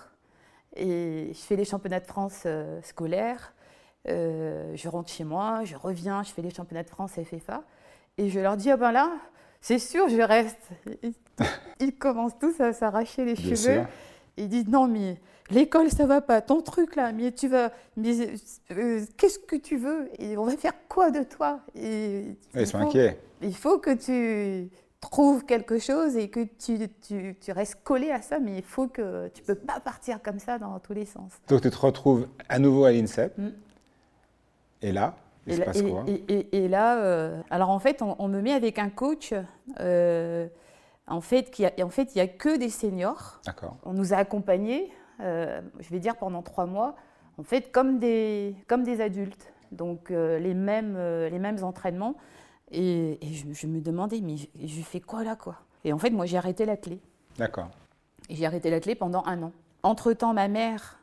Et 0.76 1.30
je 1.32 1.38
fais 1.38 1.56
les 1.56 1.64
championnats 1.64 2.00
de 2.00 2.06
France 2.06 2.42
euh, 2.46 2.80
scolaires. 2.82 3.54
Euh, 4.08 4.72
je 4.74 4.88
rentre 4.88 5.10
chez 5.10 5.24
moi, 5.24 5.64
je 5.64 5.76
reviens, 5.76 6.22
je 6.22 6.30
fais 6.30 6.42
les 6.42 6.50
championnats 6.50 6.82
de 6.82 6.90
France 6.90 7.12
FFA. 7.12 7.62
Et 8.18 8.28
je 8.28 8.38
leur 8.38 8.56
dis, 8.56 8.70
ah 8.70 8.76
ben 8.76 8.92
là, 8.92 9.10
c'est 9.60 9.78
sûr, 9.78 10.08
je 10.08 10.20
reste. 10.20 10.68
Ils 11.80 11.96
commencent 11.96 12.38
tous 12.38 12.60
à 12.60 12.72
s'arracher 12.72 13.24
les 13.24 13.36
cheveux. 13.36 13.82
Ils 14.36 14.48
disent, 14.48 14.68
non, 14.68 14.88
mais 14.88 15.16
l'école, 15.50 15.90
ça 15.90 16.06
va 16.06 16.20
pas. 16.20 16.42
Ton 16.42 16.60
truc 16.60 16.96
là, 16.96 17.12
mais 17.12 17.32
tu 17.32 17.48
vas. 17.48 17.70
Euh, 17.98 19.04
qu'est-ce 19.16 19.38
que 19.38 19.56
tu 19.56 19.76
veux? 19.76 20.08
Et 20.18 20.36
on 20.36 20.44
va 20.44 20.56
faire 20.56 20.74
quoi 20.88 21.10
de 21.10 21.22
toi? 21.22 21.60
Et, 21.74 22.36
Ils 22.54 22.66
sont 22.66 22.78
inquiets. 22.78 23.18
Il 23.42 23.56
faut 23.56 23.78
que 23.78 23.94
tu 23.94 24.70
trouves 25.10 25.44
quelque 25.44 25.78
chose 25.78 26.16
et 26.16 26.28
que 26.28 26.40
tu, 26.40 26.78
tu, 27.00 27.36
tu, 27.40 27.52
restes 27.52 27.78
collé 27.84 28.10
à 28.10 28.22
ça, 28.22 28.38
mais 28.38 28.56
il 28.56 28.62
faut 28.62 28.88
que 28.88 29.28
tu 29.28 29.42
peux 29.42 29.54
pas 29.54 29.80
partir 29.80 30.22
comme 30.22 30.38
ça 30.38 30.58
dans 30.58 30.78
tous 30.78 30.94
les 30.94 31.04
sens. 31.04 31.32
Donc 31.48 31.62
tu 31.62 31.70
te 31.70 31.76
retrouves 31.76 32.28
à 32.48 32.58
nouveau 32.58 32.84
à 32.84 32.92
l'INSEP. 32.92 33.36
Mm. 33.38 33.48
Et 34.82 34.92
là, 34.92 35.14
il 35.46 35.54
se 35.56 35.62
passe 35.62 35.82
quoi? 35.82 36.04
et, 36.06 36.68
là, 36.68 36.98
euh, 36.98 37.40
alors 37.50 37.70
en 37.70 37.78
fait, 37.78 38.02
on, 38.02 38.28
me 38.28 38.40
met 38.40 38.52
avec 38.52 38.78
un 38.78 38.90
coach. 38.90 39.34
Euh, 39.80 40.46
en 41.06 41.20
fait, 41.20 41.50
qui 41.50 41.66
a, 41.66 41.72
en 41.82 41.90
fait, 41.90 42.14
il 42.14 42.18
y 42.18 42.20
a 42.20 42.26
que 42.26 42.56
des 42.56 42.70
seniors. 42.70 43.40
On 43.84 43.92
nous 43.92 44.14
a 44.14 44.16
accompagnés, 44.16 44.90
euh, 45.20 45.60
je 45.80 45.90
vais 45.90 45.98
dire 45.98 46.16
pendant 46.16 46.42
trois 46.42 46.66
mois, 46.66 46.96
en 47.36 47.42
fait, 47.42 47.72
comme 47.72 47.98
des, 47.98 48.56
comme 48.68 48.84
des 48.84 49.00
adultes. 49.00 49.52
Donc 49.72 50.10
les 50.10 50.54
mêmes, 50.54 50.96
les 50.96 51.38
mêmes 51.38 51.62
entraînements. 51.64 52.14
Et, 52.70 53.18
je, 53.22 53.66
me 53.66 53.80
demandais, 53.80 54.20
mais 54.20 54.36
je, 54.36 54.82
fais 54.82 55.00
quoi 55.00 55.22
là, 55.22 55.36
quoi? 55.36 55.56
Et 55.84 55.92
en 55.92 55.98
fait, 55.98 56.10
moi, 56.10 56.26
j'ai 56.26 56.36
arrêté 56.36 56.64
la 56.64 56.76
clé. 56.76 57.00
D'accord. 57.36 57.68
Et 58.28 58.36
j'ai 58.36 58.46
arrêté 58.46 58.70
la 58.70 58.80
clé 58.80 58.94
pendant 58.94 59.22
un 59.26 59.42
an. 59.42 59.52
Entre-temps, 59.82 60.32
ma 60.32 60.48
mère, 60.48 60.98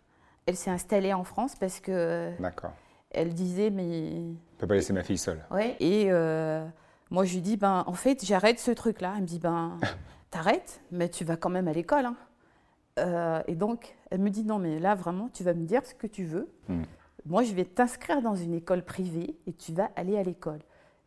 elle 0.47 0.55
s'est 0.55 0.71
installée 0.71 1.13
en 1.13 1.23
France 1.23 1.55
parce 1.55 1.79
que. 1.79 2.31
D'accord. 2.39 2.73
Elle 3.11 3.33
disait, 3.33 3.69
mais. 3.69 4.09
Je 4.09 4.15
ne 4.17 4.35
peux 4.57 4.67
pas 4.67 4.75
laisser 4.75 4.93
ma 4.93 5.03
fille 5.03 5.17
seule. 5.17 5.45
Ouais. 5.51 5.75
Et 5.79 6.07
euh, 6.09 6.65
moi, 7.09 7.25
je 7.25 7.35
lui 7.35 7.41
dis, 7.41 7.57
ben, 7.57 7.83
en 7.85 7.93
fait, 7.93 8.25
j'arrête 8.25 8.59
ce 8.59 8.71
truc-là. 8.71 9.13
Elle 9.15 9.21
me 9.21 9.27
dit, 9.27 9.39
ben, 9.39 9.77
t'arrêtes, 10.31 10.81
mais 10.91 11.09
tu 11.09 11.23
vas 11.23 11.37
quand 11.37 11.49
même 11.49 11.67
à 11.67 11.73
l'école. 11.73 12.05
Hein. 12.05 12.15
Euh, 12.99 13.41
et 13.47 13.55
donc, 13.55 13.95
elle 14.09 14.19
me 14.19 14.29
dit, 14.29 14.43
non, 14.43 14.57
mais 14.57 14.79
là, 14.79 14.95
vraiment, 14.95 15.29
tu 15.31 15.43
vas 15.43 15.53
me 15.53 15.65
dire 15.65 15.85
ce 15.85 15.93
que 15.93 16.07
tu 16.07 16.25
veux. 16.25 16.49
Hmm. 16.67 16.83
Moi, 17.25 17.43
je 17.43 17.53
vais 17.53 17.65
t'inscrire 17.65 18.21
dans 18.21 18.35
une 18.35 18.53
école 18.53 18.83
privée 18.83 19.35
et 19.45 19.53
tu 19.53 19.73
vas 19.73 19.91
aller 19.95 20.17
à 20.17 20.23
l'école 20.23 20.59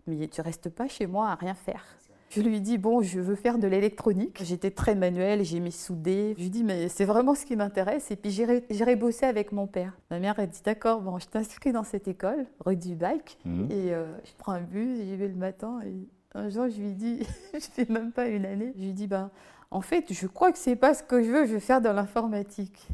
mais 0.06 0.28
tu 0.28 0.40
restes 0.40 0.68
pas 0.68 0.88
chez 0.88 1.06
moi 1.06 1.28
à 1.28 1.34
rien 1.34 1.54
faire. 1.54 1.84
Je 2.30 2.40
lui 2.40 2.60
dis, 2.60 2.78
bon, 2.78 3.00
je 3.00 3.20
veux 3.20 3.36
faire 3.36 3.58
de 3.58 3.68
l'électronique. 3.68 4.42
J'étais 4.42 4.72
très 4.72 4.96
manuelle, 4.96 5.44
j'ai 5.44 5.60
mis 5.60 5.70
soudé. 5.70 6.34
Je 6.36 6.42
lui 6.42 6.50
dis, 6.50 6.64
mais 6.64 6.88
c'est 6.88 7.04
vraiment 7.04 7.36
ce 7.36 7.46
qui 7.46 7.54
m'intéresse. 7.54 8.10
Et 8.10 8.16
puis 8.16 8.30
j'irai 8.32 8.96
bosser 8.96 9.26
avec 9.26 9.52
mon 9.52 9.68
père. 9.68 9.92
Ma 10.10 10.18
mère, 10.18 10.34
elle 10.38 10.48
dit, 10.48 10.62
d'accord, 10.64 11.00
bon, 11.00 11.18
je 11.20 11.26
t'inscris 11.26 11.70
dans 11.70 11.84
cette 11.84 12.08
école, 12.08 12.46
rue 12.64 12.74
du 12.74 12.96
Bac. 12.96 13.38
Mhm. 13.44 13.68
Et 13.70 13.94
euh, 13.94 14.06
je 14.24 14.32
prends 14.36 14.52
un 14.52 14.62
bus, 14.62 14.98
j'y 15.04 15.14
vais 15.14 15.28
le 15.28 15.36
matin. 15.36 15.80
Et 15.86 16.08
un 16.34 16.48
jour, 16.48 16.68
je 16.68 16.80
lui 16.80 16.94
dis, 16.94 17.24
je 17.54 17.60
fais 17.60 17.86
même 17.88 18.10
pas 18.10 18.26
une 18.26 18.46
année. 18.46 18.72
Je 18.76 18.82
lui 18.82 18.92
dis, 18.94 19.06
ben, 19.06 19.30
en 19.70 19.80
fait, 19.80 20.12
je 20.12 20.26
crois 20.26 20.50
que 20.50 20.58
c'est 20.58 20.76
pas 20.76 20.92
ce 20.92 21.04
que 21.04 21.22
je 21.22 21.30
veux, 21.30 21.46
je 21.46 21.52
veux 21.52 21.60
faire 21.60 21.80
de 21.80 21.88
l'informatique. 21.88 22.88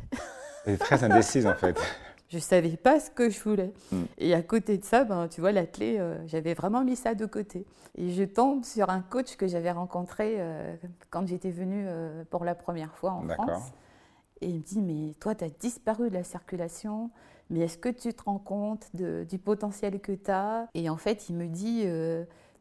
Elle 0.66 0.74
est 0.74 0.78
très 0.78 1.02
indécise, 1.02 1.46
en 1.46 1.54
fait. 1.54 1.80
Je 2.30 2.36
ne 2.36 2.40
savais 2.40 2.76
pas 2.76 3.00
ce 3.00 3.10
que 3.10 3.28
je 3.28 3.40
voulais. 3.40 3.72
Hmm. 3.90 4.04
Et 4.18 4.34
à 4.34 4.42
côté 4.42 4.78
de 4.78 4.84
ça, 4.84 5.02
ben, 5.02 5.26
tu 5.26 5.40
vois, 5.40 5.50
la 5.50 5.66
clé, 5.66 5.96
euh, 5.98 6.16
j'avais 6.28 6.54
vraiment 6.54 6.84
mis 6.84 6.94
ça 6.94 7.16
de 7.16 7.26
côté. 7.26 7.66
Et 7.96 8.10
je 8.10 8.22
tombe 8.22 8.64
sur 8.64 8.88
un 8.88 9.00
coach 9.00 9.36
que 9.36 9.48
j'avais 9.48 9.72
rencontré 9.72 10.36
euh, 10.38 10.76
quand 11.10 11.26
j'étais 11.26 11.50
venue 11.50 11.84
euh, 11.88 12.22
pour 12.30 12.44
la 12.44 12.54
première 12.54 12.94
fois 12.94 13.12
en 13.12 13.26
France. 13.28 13.72
Et 14.40 14.48
il 14.48 14.58
me 14.58 14.62
dit, 14.62 14.80
mais 14.80 15.14
toi, 15.14 15.34
tu 15.34 15.44
as 15.44 15.50
disparu 15.50 16.08
de 16.08 16.14
la 16.14 16.22
circulation, 16.22 17.10
mais 17.50 17.60
est-ce 17.60 17.76
que 17.76 17.88
tu 17.88 18.14
te 18.14 18.22
rends 18.22 18.38
compte 18.38 18.86
du 18.94 19.38
potentiel 19.38 20.00
que 20.00 20.12
tu 20.12 20.30
as 20.30 20.68
Et 20.74 20.88
en 20.88 20.96
fait, 20.96 21.28
il 21.28 21.34
me 21.34 21.46
dit, 21.46 21.84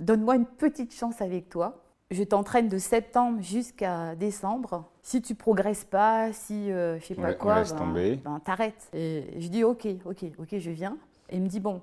donne-moi 0.01 0.35
une 0.35 0.47
petite 0.47 0.93
chance 0.93 1.21
avec 1.21 1.47
toi. 1.47 1.81
Je 2.11 2.23
t'entraîne 2.23 2.69
de 2.69 2.77
septembre 2.79 3.41
jusqu'à 3.41 4.15
décembre. 4.15 4.85
Si 5.03 5.21
tu 5.21 5.35
progresses 5.35 5.85
pas, 5.85 6.33
si 6.33 6.71
euh, 6.71 6.99
je 6.99 7.05
sais 7.05 7.15
pas 7.15 7.33
quoi, 7.33 7.63
ben, 7.63 8.15
ben, 8.23 8.39
t'arrêtes. 8.43 8.89
Et 8.93 9.25
je 9.37 9.47
dis 9.47 9.63
ok, 9.63 9.87
ok, 10.05 10.25
ok, 10.39 10.57
je 10.57 10.71
viens. 10.71 10.97
Et 11.29 11.37
il 11.37 11.43
me 11.43 11.47
dit 11.47 11.59
bon, 11.59 11.81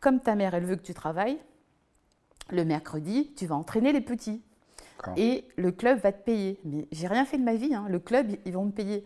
comme 0.00 0.20
ta 0.20 0.34
mère 0.34 0.54
elle 0.54 0.64
veut 0.64 0.76
que 0.76 0.82
tu 0.82 0.92
travailles, 0.92 1.38
le 2.50 2.64
mercredi 2.64 3.32
tu 3.34 3.46
vas 3.46 3.56
entraîner 3.56 3.92
les 3.92 4.02
petits 4.02 4.42
et 5.16 5.44
le 5.56 5.72
club 5.72 6.00
va 6.00 6.12
te 6.12 6.22
payer. 6.22 6.58
Mais 6.64 6.86
j'ai 6.92 7.06
rien 7.06 7.24
fait 7.24 7.38
de 7.38 7.44
ma 7.44 7.54
vie, 7.54 7.74
hein. 7.74 7.86
le 7.88 7.98
club, 7.98 8.28
ils 8.44 8.52
vont 8.52 8.64
me 8.64 8.72
payer. 8.72 9.04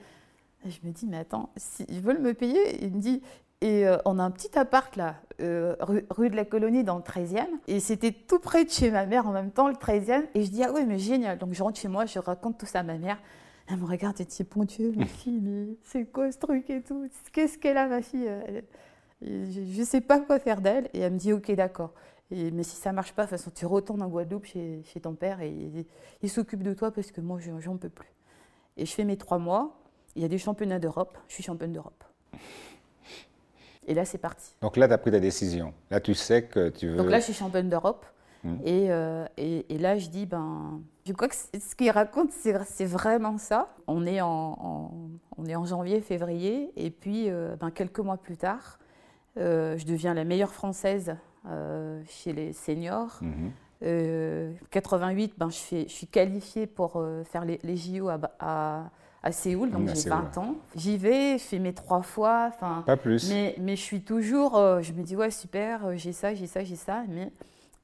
je 0.64 0.78
me 0.82 0.92
dis, 0.92 1.06
mais 1.06 1.18
attends, 1.18 1.50
s'ils 1.56 2.00
veulent 2.00 2.20
me 2.20 2.34
payer, 2.34 2.84
il 2.84 2.92
me 2.92 3.00
dit, 3.00 3.22
et 3.60 3.86
euh, 3.86 3.98
on 4.04 4.18
a 4.18 4.22
un 4.22 4.30
petit 4.30 4.58
appart 4.58 4.94
là, 4.96 5.16
euh, 5.40 5.76
rue, 5.80 6.30
de 6.30 6.36
la 6.36 6.44
Colonie 6.44 6.84
dans 6.84 6.96
le 6.96 7.02
13e, 7.02 7.46
et 7.66 7.80
c'était 7.80 8.12
tout 8.12 8.38
près 8.38 8.64
de 8.64 8.70
chez 8.70 8.90
ma 8.90 9.06
mère 9.06 9.26
en 9.26 9.32
même 9.32 9.50
temps, 9.50 9.68
le 9.68 9.74
13e, 9.74 10.24
et 10.34 10.44
je 10.44 10.50
dis, 10.50 10.62
ah 10.64 10.72
ouais, 10.72 10.84
mais 10.84 10.98
génial. 10.98 11.38
Donc 11.38 11.52
je 11.52 11.62
rentre 11.62 11.78
chez 11.78 11.88
moi, 11.88 12.06
je 12.06 12.18
raconte 12.18 12.58
tout 12.58 12.66
ça 12.66 12.80
à 12.80 12.82
ma 12.82 12.98
mère. 12.98 13.18
Elle 13.68 13.76
me 13.76 13.86
regarde 13.86 14.20
et 14.20 14.24
dit, 14.24 14.44
bon 14.44 14.64
Dieu, 14.64 14.92
ma 14.96 15.04
fille, 15.06 15.40
mais 15.40 15.76
c'est 15.84 16.06
quoi 16.06 16.30
ce 16.32 16.38
truc 16.38 16.68
et 16.70 16.82
tout? 16.82 17.08
Qu'est-ce 17.32 17.58
qu'elle 17.58 17.76
a, 17.76 17.86
ma 17.86 18.02
fille 18.02 18.28
Je 19.22 19.80
ne 19.80 19.84
sais 19.84 20.00
pas 20.00 20.20
quoi 20.20 20.38
faire 20.38 20.60
d'elle. 20.60 20.88
Et 20.92 21.00
elle 21.00 21.12
me 21.12 21.18
dit, 21.18 21.32
ok, 21.32 21.50
d'accord 21.52 21.92
mais 22.30 22.62
si 22.62 22.76
ça 22.76 22.92
marche 22.92 23.12
pas, 23.12 23.24
de 23.24 23.28
toute 23.28 23.38
façon, 23.38 23.50
tu 23.54 23.66
retournes 23.66 24.02
en 24.02 24.08
Guadeloupe 24.08 24.44
chez, 24.44 24.82
chez 24.84 25.00
ton 25.00 25.14
père 25.14 25.40
et 25.40 25.86
il, 26.22 26.30
s'occupe 26.30 26.62
de 26.62 26.74
toi 26.74 26.92
parce 26.92 27.10
que 27.10 27.20
moi, 27.20 27.38
j'en 27.58 27.76
peux 27.76 27.88
plus. 27.88 28.12
Et 28.76 28.86
je 28.86 28.92
fais 28.92 29.04
mes 29.04 29.16
trois 29.16 29.38
mois. 29.38 29.76
Il 30.16 30.22
y 30.22 30.24
a 30.24 30.28
des 30.28 30.38
championnats 30.38 30.78
d'Europe. 30.78 31.18
Je 31.28 31.34
suis 31.34 31.42
championne 31.42 31.72
d'Europe. 31.72 32.04
Et 33.86 33.94
là, 33.94 34.04
c'est 34.04 34.18
parti. 34.18 34.54
Donc 34.60 34.76
là, 34.76 34.86
tu 34.86 34.94
as 34.94 34.98
pris 34.98 35.10
ta 35.10 35.20
décision. 35.20 35.72
Là, 35.90 36.00
tu 36.00 36.14
sais 36.14 36.44
que 36.44 36.68
tu 36.68 36.88
veux. 36.88 36.96
Donc 36.96 37.10
là, 37.10 37.18
je 37.18 37.24
suis 37.24 37.34
championne 37.34 37.68
d'Europe. 37.68 38.04
Hmm. 38.44 38.56
Et, 38.64 38.86
euh, 38.90 39.26
et, 39.36 39.74
et, 39.74 39.78
là, 39.78 39.98
je 39.98 40.08
dis, 40.08 40.24
ben, 40.24 40.80
je 41.06 41.12
crois 41.12 41.28
que 41.28 41.34
ce 41.34 41.74
qu'il 41.74 41.90
raconte, 41.90 42.30
c'est 42.32 42.84
vraiment 42.84 43.36
ça. 43.36 43.68
On 43.86 44.06
est 44.06 44.20
en, 44.20 45.10
on 45.36 45.46
est 45.46 45.56
en 45.56 45.64
janvier, 45.64 46.00
février. 46.00 46.72
Et 46.76 46.90
puis, 46.90 47.28
euh, 47.28 47.56
ben, 47.56 47.70
quelques 47.70 47.98
mois 47.98 48.16
plus 48.16 48.36
tard, 48.36 48.78
euh, 49.38 49.76
je 49.76 49.84
deviens 49.86 50.14
la 50.14 50.24
meilleure 50.24 50.52
française 50.52 51.16
chez 52.06 52.32
les 52.32 52.52
seniors. 52.52 53.20
88, 53.20 53.22
mhm. 53.30 53.52
euh, 53.82 54.52
ben, 55.38 55.50
je, 55.50 55.58
fais, 55.58 55.82
je 55.88 55.92
suis 55.92 56.06
qualifiée 56.06 56.66
pour 56.66 57.02
faire 57.24 57.44
les, 57.44 57.76
JO 57.76 58.08
à, 58.08 58.20
à, 58.38 58.90
Séoul, 59.30 59.70
donc 59.70 59.88
j'ai 59.94 60.08
20 60.08 60.38
ans. 60.38 60.56
J'y 60.74 60.96
vais, 60.96 61.38
je 61.38 61.44
fais 61.44 61.58
mes 61.58 61.74
trois 61.74 62.02
fois. 62.02 62.50
Pas 62.86 62.96
plus. 62.96 63.30
Mais, 63.30 63.54
mais 63.58 63.76
je 63.76 63.82
suis 63.82 64.02
toujours, 64.02 64.54
je 64.80 64.92
me 64.92 65.02
dis, 65.02 65.14
ouais, 65.14 65.30
super, 65.30 65.96
j'ai 65.96 66.12
ça, 66.12 66.34
j'ai 66.34 66.46
ça, 66.46 66.64
j'ai 66.64 66.76
ça, 66.76 67.04
mais 67.08 67.30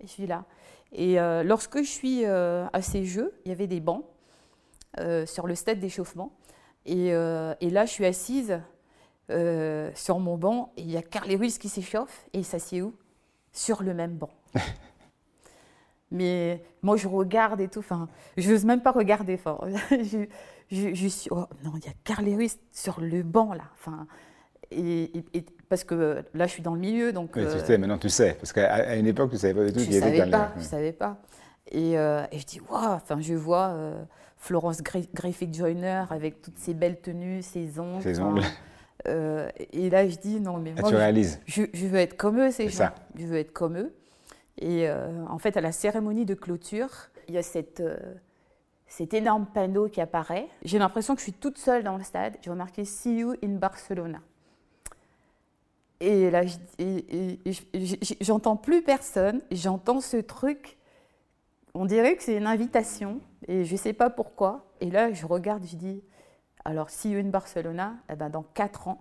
je 0.03 0.07
suis 0.07 0.27
là. 0.27 0.45
Et 0.93 1.17
lorsque 1.45 1.79
je 1.79 1.89
suis 1.89 2.25
à 2.25 2.81
ces 2.81 3.05
Jeux, 3.05 3.35
il 3.45 3.51
y 3.51 3.53
avait 3.53 3.67
des 3.67 3.81
bancs 3.81 4.05
sur 5.27 5.47
le 5.47 5.55
stade 5.55 5.79
d'échauffement. 5.79 6.33
Et, 6.87 7.09
et, 7.09 7.71
là, 7.71 7.85
je 7.85 7.91
suis 7.91 8.07
assise 8.07 8.59
sur 9.95 10.19
mon 10.19 10.39
banc 10.39 10.73
et 10.79 10.83
il 10.83 10.91
y 10.91 10.97
a 10.97 11.03
Carl 11.03 11.31
Lewis 11.31 11.59
qui 11.61 11.69
s'échauffe 11.69 12.27
et 12.33 12.39
il 12.39 12.45
s'assied 12.45 12.81
où? 12.81 12.95
Sur 13.53 13.83
le 13.83 13.93
même 13.93 14.17
banc. 14.17 14.31
Mais 16.11 16.63
moi, 16.83 16.97
je 16.97 17.09
regarde 17.09 17.61
et 17.61 17.69
tout. 17.69 17.81
Enfin, 17.81 18.09
je 18.37 18.51
n'ose 18.51 18.65
même 18.65 18.81
pas 18.81 18.93
regarder 18.93 19.37
fort. 19.37 19.67
je, 19.91 20.27
je, 20.71 21.07
suis. 21.07 21.29
Oh, 21.31 21.47
non, 21.65 21.73
il 21.77 21.85
y 21.85 21.89
a 21.89 21.93
Carl 22.05 22.25
Lewis 22.25 22.59
sur 22.73 23.01
le 23.01 23.23
banc, 23.23 23.53
là. 23.53 23.65
Enfin, 23.75 24.07
et, 24.71 25.13
parce 25.69 25.85
que 25.85 26.25
là, 26.35 26.47
je 26.47 26.53
suis 26.53 26.63
dans 26.63 26.75
le 26.75 26.81
milieu. 26.81 27.13
Donc, 27.13 27.33
oui, 27.37 27.43
tu 27.43 27.49
euh, 27.49 27.65
sais, 27.65 27.79
maintenant 27.79 27.99
tu 27.99 28.09
sais. 28.09 28.35
Parce 28.35 28.53
qu'à 28.53 28.97
une 28.97 29.07
époque, 29.07 29.31
tu 29.31 29.37
ne 29.37 29.41
savais 29.41 29.55
pas 29.55 29.65
du 29.65 29.73
tout 29.73 29.89
qui 29.89 29.97
était 29.97 30.17
Carl 30.17 30.51
Je 30.57 30.61
ne 30.61 30.65
savais 30.65 30.93
pas. 30.93 31.19
Et, 31.71 31.99
euh, 31.99 32.25
et, 32.31 32.39
je 32.39 32.47
dis, 32.47 32.61
waouh 32.61 32.95
Enfin, 32.95 33.21
je 33.21 33.35
vois 33.35 33.69
euh, 33.69 34.03
Florence 34.37 34.83
Griffith-Joyner 34.83 36.05
avec 36.11 36.43
toutes 36.43 36.59
ses 36.59 36.75
belles 36.75 37.01
tenues, 37.01 37.43
ses 37.43 37.79
ongles. 37.79 38.03
Ses 38.03 38.21
ongles. 38.21 38.43
Euh, 39.09 39.49
et 39.73 39.91
là, 39.91 40.09
je 40.09 40.17
dis 40.17 40.41
non, 40.41 40.59
mais 40.59 40.73
moi, 40.73 40.91
Je, 41.47 41.63
je, 41.73 41.87
veux 41.87 41.99
être 41.99 42.17
comme 42.17 42.41
eux, 42.41 42.51
ces 42.51 42.69
gens. 42.69 42.91
Je 43.17 43.27
veux 43.27 43.37
être 43.37 43.53
comme 43.53 43.77
eux. 43.79 43.93
Et 44.59 44.89
en 45.29 45.39
fait, 45.39 45.57
à 45.57 45.61
la 45.61 45.71
cérémonie 45.71 46.25
de 46.25 46.35
clôture, 46.35 46.91
il 47.29 47.35
y 47.35 47.39
a 47.39 47.43
cette, 47.43 47.83
cet 48.87 49.15
énorme 49.15 49.47
panneau 49.47 49.89
qui 49.89 50.01
apparaît. 50.01 50.49
J'ai 50.63 50.79
l'impression 50.79 51.15
que 51.15 51.21
je 51.21 51.25
suis 51.25 51.33
toute 51.33 51.59
seule 51.59 51.83
dans 51.83 51.97
le 51.97 52.05
stade. 52.05 52.37
J'ai 52.43 52.51
remarqué 52.51 52.85
See 52.85 53.19
you 53.19 53.35
in 53.43 53.57
Barcelona. 53.57 54.21
Et 56.01 56.31
là, 56.31 56.43
j'entends 58.21 58.57
plus 58.57 58.83
personne. 58.83 59.41
J'entends 59.51 60.01
ce 60.01 60.19
truc. 60.19 60.77
On 61.75 61.87
dirait 61.87 62.17
que 62.17 62.23
c'est 62.23 62.37
une 62.37 62.47
invitation. 62.47 63.21
Et 63.49 63.65
je 63.65 63.73
ne 63.73 63.79
sais 63.79 63.93
pas 63.93 64.11
pourquoi. 64.11 64.67
Et 64.81 64.91
là, 64.91 65.13
je 65.13 65.27
regarde, 65.27 65.65
je 65.67 65.77
dis 65.77 66.03
alors, 66.67 66.91
si 66.91 67.13
une 67.13 67.31
Barcelona, 67.31 67.95
eh 68.11 68.17
ben, 68.17 68.29
dans 68.29 68.43
4 68.43 68.89
ans, 68.89 69.01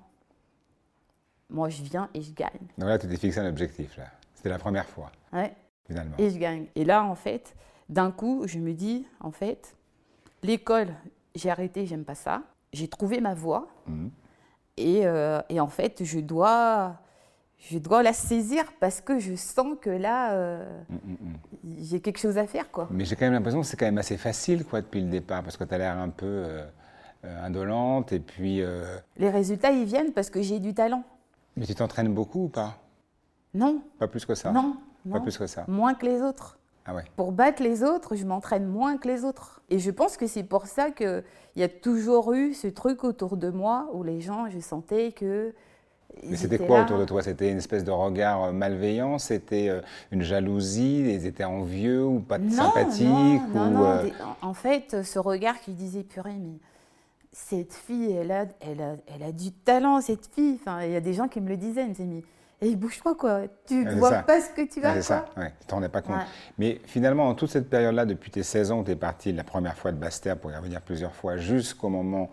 moi, 1.49 1.67
je 1.69 1.81
viens 1.81 2.09
et 2.13 2.21
je 2.21 2.31
gagne. 2.31 2.67
Donc 2.77 2.87
là, 2.87 2.99
tu 2.99 3.07
t'es 3.07 3.17
fixé 3.17 3.39
un 3.39 3.49
objectif, 3.49 3.97
là. 3.97 4.05
C'était 4.35 4.49
la 4.49 4.59
première 4.59 4.87
fois. 4.87 5.11
Ouais. 5.33 5.51
Finalement. 5.87 6.15
Et 6.19 6.29
je 6.29 6.37
gagne. 6.37 6.67
Et 6.75 6.85
là, 6.85 7.03
en 7.03 7.15
fait, 7.15 7.55
d'un 7.89 8.11
coup, 8.11 8.43
je 8.47 8.59
me 8.59 8.73
dis, 8.73 9.05
en 9.19 9.31
fait, 9.31 9.75
l'école, 10.43 10.89
j'ai 11.35 11.49
arrêté, 11.49 11.85
j'aime 11.85 12.03
pas 12.03 12.15
ça. 12.15 12.41
J'ai 12.73 12.87
trouvé 12.87 13.21
ma 13.21 13.33
voie. 13.33 13.67
Mhm. 13.87 14.11
Et, 14.77 15.01
euh, 15.05 15.41
et, 15.49 15.59
en 15.59 15.67
fait, 15.67 16.03
je 16.03 16.19
dois, 16.19 16.97
je 17.57 17.77
dois 17.77 18.03
la 18.03 18.11
saisir 18.11 18.65
parce 18.79 18.99
que 18.99 19.19
je 19.19 19.35
sens 19.35 19.77
que 19.79 19.89
là, 19.89 20.33
euh, 20.33 20.81
mm, 20.89 20.95
mm. 20.95 21.75
j'ai 21.79 22.01
quelque 22.01 22.19
chose 22.19 22.37
à 22.37 22.45
faire. 22.45 22.69
Quoi. 22.71 22.89
Mais 22.91 23.05
j'ai 23.05 23.15
quand 23.15 23.25
même 23.25 23.33
l'impression 23.33 23.61
que 23.61 23.67
c'est 23.67 23.77
quand 23.77 23.85
même 23.85 23.97
assez 23.97 24.17
facile 24.17 24.65
quoi, 24.65 24.81
depuis 24.81 24.99
le 24.99 25.09
départ 25.09 25.43
parce 25.43 25.55
que 25.55 25.63
tu 25.63 25.73
as 25.73 25.77
l'air 25.77 25.97
un 25.97 26.09
peu. 26.09 26.25
Euh, 26.25 26.65
indolente 27.43 28.13
et 28.13 28.19
puis... 28.19 28.61
Les 29.17 29.29
résultats, 29.31 29.71
ils 29.71 29.85
viennent 29.85 30.13
parce 30.13 30.29
que 30.29 30.43
j'ai 30.43 30.59
du 30.59 30.75
talent. 30.75 31.03
Mais 31.57 31.65
tu 31.65 31.73
t'entraînes 31.73 32.13
beaucoup 32.13 32.43
ou 32.43 32.49
pas? 32.49 32.77
Non. 33.55 33.81
Pas 33.97 34.07
plus 34.07 34.25
que 34.25 34.35
ça? 34.35 34.51
Non. 34.51 34.77
Pas 35.09 35.19
plus 35.21 35.35
que 35.35 35.47
ça 35.47 35.65
Moins 35.67 35.95
que 35.95 36.05
les 36.05 36.21
autres. 36.21 36.59
Ah 36.85 36.93
ouais. 36.93 37.03
Pour 37.15 37.31
battre 37.31 37.63
les 37.63 37.83
autres, 37.83 38.15
je 38.15 38.25
m'entraîne 38.25 38.67
moins 38.67 38.97
que 38.97 39.07
les 39.07 39.23
autres. 39.23 39.61
Et 39.69 39.79
je 39.79 39.89
pense 39.91 40.17
que 40.17 40.27
c'est 40.27 40.43
pour 40.43 40.67
ça 40.67 40.91
qu'il 40.91 41.23
y 41.55 41.63
a 41.63 41.69
toujours 41.69 42.33
eu 42.33 42.53
ce 42.53 42.67
truc 42.67 43.03
autour 43.03 43.37
de 43.37 43.49
moi 43.49 43.89
où 43.93 44.03
les 44.03 44.21
gens, 44.21 44.49
je 44.49 44.59
sentais 44.59 45.11
que 45.11 45.53
mais 46.23 46.37
c'était 46.37 46.57
quoi 46.57 46.83
autour 46.83 46.97
de 46.97 47.05
toi? 47.05 47.21
C'était 47.21 47.51
une 47.51 47.57
espèce 47.57 47.83
de 47.83 47.91
regard 47.91 48.53
malveillant? 48.53 49.17
C'était 49.17 49.69
euh, 49.69 49.81
une 50.11 50.21
jalousie? 50.21 50.99
Ils 50.99 51.25
étaient 51.25 51.43
envieux 51.43 52.05
ou 52.05 52.19
pas 52.19 52.37
de 52.37 52.49
sympathique 52.49 53.07
non, 53.53 53.69
non, 53.71 53.99
En 54.41 54.53
fait, 54.53 55.03
ce 55.03 55.19
regard 55.19 55.59
qui 55.59 55.71
disait 55.71 56.03
purée, 56.03 56.37
mais 56.39 56.57
cette 57.31 57.73
fille, 57.73 58.13
elle 58.13 58.31
a, 58.31 58.45
elle, 58.61 58.81
a, 58.81 58.95
elle 59.13 59.23
a 59.23 59.31
du 59.31 59.51
talent, 59.51 59.99
cette 60.01 60.27
fille. 60.27 60.57
Enfin, 60.61 60.83
il 60.83 60.91
y 60.91 60.95
a 60.95 61.01
des 61.01 61.13
gens 61.13 61.27
qui 61.27 61.41
me 61.41 61.49
le 61.49 61.57
disaient, 61.57 61.81
ils 61.81 61.89
me 61.89 61.93
disaient, 61.93 62.05
mais 62.05 62.23
elle 62.61 62.75
bouge 62.77 63.01
pas, 63.03 63.15
quoi. 63.15 63.41
Tu 63.67 63.85
ne 63.85 63.95
vois 63.95 64.11
pas 64.23 64.41
ce 64.41 64.49
que 64.49 64.67
tu 64.67 64.81
vas. 64.81 64.93
C'est 64.95 65.01
ça, 65.01 65.25
ouais. 65.37 65.53
tu 65.59 65.67
t'en 65.67 65.77
rendais 65.77 65.89
pas 65.89 66.01
compte. 66.01 66.21
Mais 66.57 66.79
finalement, 66.85 67.27
en 67.27 67.35
toute 67.35 67.49
cette 67.49 67.69
période-là, 67.69 68.05
depuis 68.05 68.31
tes 68.31 68.43
16 68.43 68.71
ans, 68.71 68.83
tu 68.83 68.91
es 68.91 68.95
parti 68.95 69.33
la 69.33 69.43
première 69.43 69.75
fois 69.75 69.91
de 69.91 69.97
Bastia, 69.97 70.35
pour 70.35 70.51
y 70.51 70.55
revenir 70.55 70.81
plusieurs 70.81 71.13
fois, 71.13 71.37
jusqu'au 71.37 71.89
moment 71.89 72.29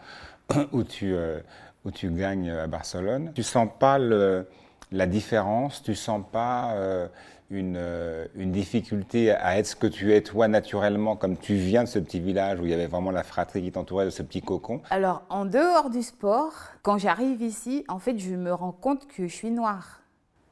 où 0.72 0.84
tu, 0.84 1.14
euh, 1.14 1.40
où 1.84 1.90
tu 1.90 2.10
gagnes 2.10 2.50
à 2.50 2.66
Barcelone, 2.66 3.32
tu 3.34 3.42
sens 3.42 3.68
pas 3.78 3.98
le, 3.98 4.48
la 4.90 5.06
différence, 5.06 5.82
tu 5.82 5.94
sens 5.94 6.22
pas. 6.30 6.72
Euh, 6.74 7.08
une, 7.52 7.76
euh, 7.76 8.26
une, 8.34 8.50
difficulté 8.50 9.30
à 9.30 9.58
être 9.58 9.66
ce 9.66 9.76
que 9.76 9.86
tu 9.86 10.14
es 10.14 10.22
toi 10.22 10.48
naturellement, 10.48 11.16
comme 11.16 11.36
tu 11.36 11.54
viens 11.54 11.84
de 11.84 11.88
ce 11.88 11.98
petit 11.98 12.18
village 12.18 12.58
où 12.58 12.64
il 12.64 12.70
y 12.70 12.74
avait 12.74 12.86
vraiment 12.86 13.10
la 13.10 13.22
fratrie 13.22 13.62
qui 13.62 13.70
t'entourait 13.70 14.06
de 14.06 14.10
ce 14.10 14.22
petit 14.22 14.40
cocon? 14.40 14.80
Alors, 14.88 15.22
en 15.28 15.44
dehors 15.44 15.90
du 15.90 16.02
sport, 16.02 16.54
quand 16.82 16.96
j'arrive 16.96 17.42
ici, 17.42 17.84
en 17.88 17.98
fait, 17.98 18.18
je 18.18 18.34
me 18.34 18.54
rends 18.54 18.72
compte 18.72 19.06
que 19.06 19.28
je 19.28 19.34
suis 19.34 19.50
noire. 19.50 20.01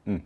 Hmm. 0.05 0.17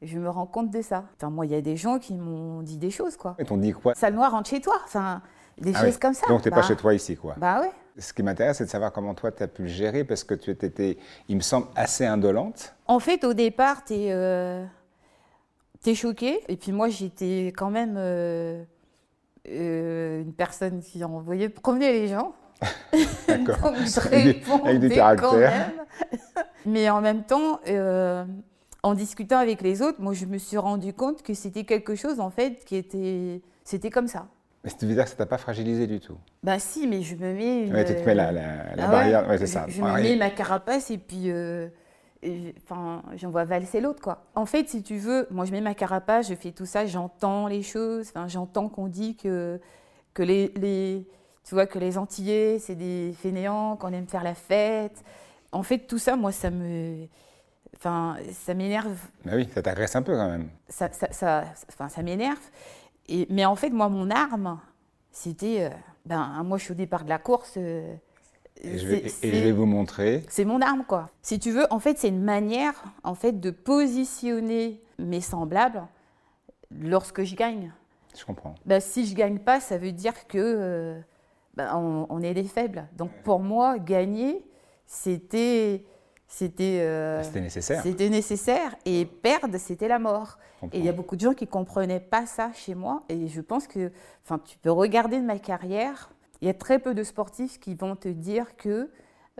Je 0.00 0.18
me 0.18 0.30
rends 0.30 0.46
compte 0.46 0.70
de 0.70 0.80
ça. 0.80 1.04
Enfin, 1.16 1.30
moi, 1.30 1.44
il 1.46 1.52
y 1.52 1.54
a 1.56 1.60
des 1.60 1.76
gens 1.76 1.98
qui 1.98 2.14
m'ont 2.14 2.62
dit 2.62 2.76
des 2.76 2.90
choses, 2.90 3.16
quoi. 3.16 3.34
Et 3.38 3.44
t'ont 3.44 3.56
dit 3.56 3.72
quoi? 3.72 3.94
Sale 3.94 4.14
noire, 4.14 4.30
rentre 4.30 4.48
chez 4.48 4.60
toi. 4.60 4.76
Enfin, 4.84 5.22
des 5.58 5.74
ah 5.74 5.84
choses 5.84 5.98
comme 5.98 6.14
ça. 6.14 6.26
Donc, 6.28 6.42
t'es 6.42 6.50
pas 6.50 6.56
bah. 6.56 6.62
chez 6.62 6.76
toi 6.76 6.94
ici, 6.94 7.16
quoi. 7.16 7.34
Bah 7.36 7.60
ouais. 7.60 7.70
Ce 7.98 8.12
qui 8.12 8.22
m'intéresse, 8.22 8.58
c'est 8.58 8.64
de 8.64 8.70
savoir 8.70 8.92
comment 8.92 9.14
toi, 9.14 9.32
tu 9.32 9.42
as 9.42 9.48
pu 9.48 9.62
le 9.62 9.68
gérer, 9.68 10.04
parce 10.04 10.22
que 10.22 10.34
tu 10.34 10.52
étais, 10.52 10.98
il 11.28 11.34
me 11.34 11.40
semble, 11.40 11.66
assez 11.74 12.06
indolente. 12.06 12.76
En 12.86 13.00
fait, 13.00 13.24
au 13.24 13.34
départ, 13.34 13.84
tu 13.84 13.94
es... 13.94 14.12
Euh, 14.12 14.64
t'es 15.82 15.94
choqué. 15.94 16.40
Et 16.48 16.56
puis 16.56 16.70
moi, 16.70 16.88
j'étais 16.88 17.52
quand 17.56 17.70
même 17.70 17.96
euh, 17.96 18.62
euh, 19.48 20.22
une 20.22 20.32
personne 20.32 20.80
qui 20.80 21.02
envoyait 21.02 21.48
promener 21.48 21.92
les 21.92 22.08
gens. 22.08 22.34
D'accord. 23.28 23.72
avec 24.12 24.80
du 24.80 24.88
caractère. 24.90 25.72
Mais 26.66 26.88
en 26.90 27.00
même 27.00 27.24
temps, 27.24 27.60
en 28.82 28.94
discutant 28.94 29.38
avec 29.38 29.60
les 29.60 29.82
autres, 29.82 30.00
moi, 30.00 30.12
je 30.12 30.26
me 30.26 30.38
suis 30.38 30.56
rendu 30.56 30.92
compte 30.92 31.22
que 31.22 31.34
c'était 31.34 31.64
quelque 31.64 31.94
chose, 31.94 32.20
en 32.20 32.30
fait, 32.30 32.64
qui 32.64 32.76
était... 32.76 33.40
C'était 33.64 33.90
comme 33.90 34.08
ça. 34.08 34.28
Mais 34.64 34.70
tu 34.70 34.86
veux 34.86 34.94
dire 34.94 35.04
que 35.04 35.10
ça 35.10 35.16
t'a 35.16 35.26
pas 35.26 35.38
fragilisé 35.38 35.86
du 35.86 36.00
tout 36.00 36.16
Bah 36.42 36.58
si, 36.58 36.86
mais 36.86 37.02
je 37.02 37.14
me 37.14 37.32
mets 37.32 37.64
une... 37.64 37.72
Ouais, 37.72 37.84
tu 37.84 37.94
te 37.94 38.04
mets 38.04 38.14
la, 38.14 38.32
la, 38.32 38.74
la 38.74 38.88
ah 38.88 38.90
barrière, 38.90 39.28
ouais, 39.28 39.38
c'est 39.38 39.46
ça. 39.46 39.66
Je, 39.68 39.82
me 39.82 39.92
mets 40.02 40.16
ma 40.16 40.30
carapace 40.30 40.90
et 40.90 40.98
puis... 40.98 41.30
Euh, 41.30 41.68
enfin, 42.64 43.02
j'envoie 43.16 43.44
valser 43.44 43.80
l'autre, 43.80 44.02
quoi. 44.02 44.24
En 44.34 44.46
fait, 44.46 44.68
si 44.68 44.82
tu 44.82 44.96
veux, 44.96 45.26
moi, 45.30 45.44
je 45.44 45.52
mets 45.52 45.60
ma 45.60 45.74
carapace, 45.74 46.28
je 46.28 46.34
fais 46.34 46.52
tout 46.52 46.66
ça, 46.66 46.86
j'entends 46.86 47.46
les 47.46 47.62
choses, 47.62 48.08
enfin, 48.08 48.26
j'entends 48.26 48.68
qu'on 48.68 48.88
dit 48.88 49.16
que, 49.16 49.60
que 50.14 50.22
les, 50.22 50.52
les, 50.56 51.06
tu 51.44 51.54
vois, 51.54 51.66
que 51.66 51.78
les 51.78 51.96
Antillais, 51.98 52.58
c'est 52.58 52.74
des 52.74 53.14
fainéants, 53.18 53.76
qu'on 53.76 53.92
aime 53.92 54.08
faire 54.08 54.24
la 54.24 54.34
fête. 54.34 55.04
En 55.52 55.62
fait, 55.62 55.78
tout 55.86 55.98
ça, 55.98 56.16
moi, 56.16 56.32
ça 56.32 56.50
me... 56.50 57.06
Enfin, 57.76 58.16
ça 58.32 58.54
m'énerve. 58.54 58.98
Mais 59.24 59.34
oui, 59.34 59.48
ça 59.54 59.62
t'agresse 59.62 59.94
un 59.94 60.02
peu 60.02 60.16
quand 60.16 60.28
même. 60.28 60.48
Ça, 60.68 60.90
ça, 60.92 61.08
ça, 61.12 61.44
enfin, 61.68 61.88
ça 61.88 62.02
m'énerve 62.02 62.40
mais 63.30 63.44
en 63.44 63.56
fait, 63.56 63.70
moi, 63.70 63.88
mon 63.88 64.10
arme, 64.10 64.60
c'était. 65.10 65.64
Euh, 65.64 65.70
ben, 66.06 66.42
moi, 66.44 66.58
je 66.58 66.64
suis 66.64 66.72
au 66.72 66.76
départ 66.76 67.04
de 67.04 67.08
la 67.08 67.18
course. 67.18 67.54
Euh, 67.56 67.94
et, 68.60 68.78
je 68.78 68.86
vais, 68.86 69.52
vous 69.52 69.66
montrer. 69.66 70.24
C'est 70.28 70.44
mon 70.44 70.60
arme, 70.60 70.84
quoi. 70.86 71.10
Si 71.22 71.38
tu 71.38 71.52
veux, 71.52 71.66
en 71.70 71.78
fait, 71.78 71.98
c'est 71.98 72.08
une 72.08 72.22
manière 72.22 72.74
en 73.04 73.14
fait, 73.14 73.38
de 73.38 73.50
positionner 73.50 74.82
mes 74.98 75.20
semblables 75.20 75.86
lorsque 76.70 77.22
je 77.22 77.36
gagne. 77.36 77.72
Je 78.18 78.24
comprends. 78.24 78.54
Ben, 78.66 78.80
si 78.80 79.06
je 79.06 79.14
gagne 79.14 79.38
pas, 79.38 79.60
ça 79.60 79.78
veut 79.78 79.92
dire 79.92 80.26
que 80.26 80.38
euh, 80.38 81.00
ben, 81.54 81.70
on, 81.76 82.06
on, 82.10 82.20
est 82.20 82.34
des 82.34 82.44
faibles. 82.44 82.88
Donc, 82.96 83.12
pour 83.22 83.38
moi, 83.38 83.78
gagner, 83.78 84.44
c'était 84.86 85.84
euh, 86.60 87.22
c'était 87.22 87.40
nécessaire. 87.40 87.82
C'était 87.82 88.08
nécessaire. 88.08 88.74
Et 88.84 89.06
perdre, 89.06 89.56
c'était 89.58 89.88
la 89.88 89.98
mort. 89.98 90.38
Et 90.72 90.78
il 90.78 90.84
y 90.84 90.88
a 90.88 90.92
beaucoup 90.92 91.16
de 91.16 91.20
gens 91.20 91.34
qui 91.34 91.44
ne 91.44 91.50
comprenaient 91.50 92.00
pas 92.00 92.26
ça 92.26 92.50
chez 92.52 92.74
moi. 92.74 93.02
Et 93.08 93.28
je 93.28 93.40
pense 93.40 93.66
que 93.66 93.90
enfin, 94.24 94.38
tu 94.44 94.58
peux 94.58 94.70
regarder 94.70 95.20
de 95.20 95.24
ma 95.24 95.38
carrière. 95.38 96.10
Il 96.40 96.46
y 96.46 96.50
a 96.50 96.54
très 96.54 96.78
peu 96.78 96.94
de 96.94 97.02
sportifs 97.02 97.58
qui 97.58 97.74
vont 97.74 97.96
te 97.96 98.08
dire 98.08 98.56
que, 98.56 98.90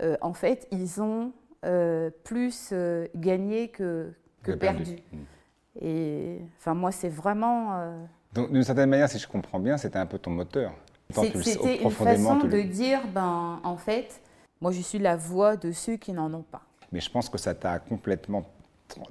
euh, 0.01 0.17
en 0.21 0.33
fait, 0.33 0.67
ils 0.73 1.01
ont 1.01 1.33
euh, 1.65 2.11
plus 2.25 2.73
gagné 3.15 3.69
que, 3.69 4.13
que, 4.43 4.53
perdu. 4.53 4.97
Hmm. 5.13 5.25
Et 5.81 6.41
enfin, 6.59 6.75
moi, 6.75 6.91
c'est 6.91 7.09
vraiment. 7.09 7.95
Donc, 8.33 8.53
d'une 8.53 8.65
certaine 8.65 8.91
manière, 8.91 9.09
si 9.09 9.19
je 9.19 9.29
comprends 9.29 9.61
bien, 9.61 9.77
c'était 9.77 9.99
un 9.99 10.07
peu 10.07 10.19
ton 10.19 10.31
moteur. 10.31 10.73
C'était 11.11 11.83
une 11.83 11.91
façon 11.91 12.39
de 12.39 12.61
dire, 12.61 13.01
ben, 13.15 13.61
en 13.63 13.77
fait, 13.77 14.21
moi, 14.61 14.73
je 14.73 14.81
suis 14.81 14.99
la 14.99 15.17
voix 15.17 15.57
de 15.57 15.73
ceux 15.73 15.97
qui 15.97 16.13
n'en 16.13 16.33
ont 16.35 16.43
pas 16.43 16.68
mais 16.93 17.01
je 17.01 17.11
pense 17.11 17.29
que 17.29 17.39
ça 17.39 17.55
t'a 17.55 17.79
complètement 17.79 18.45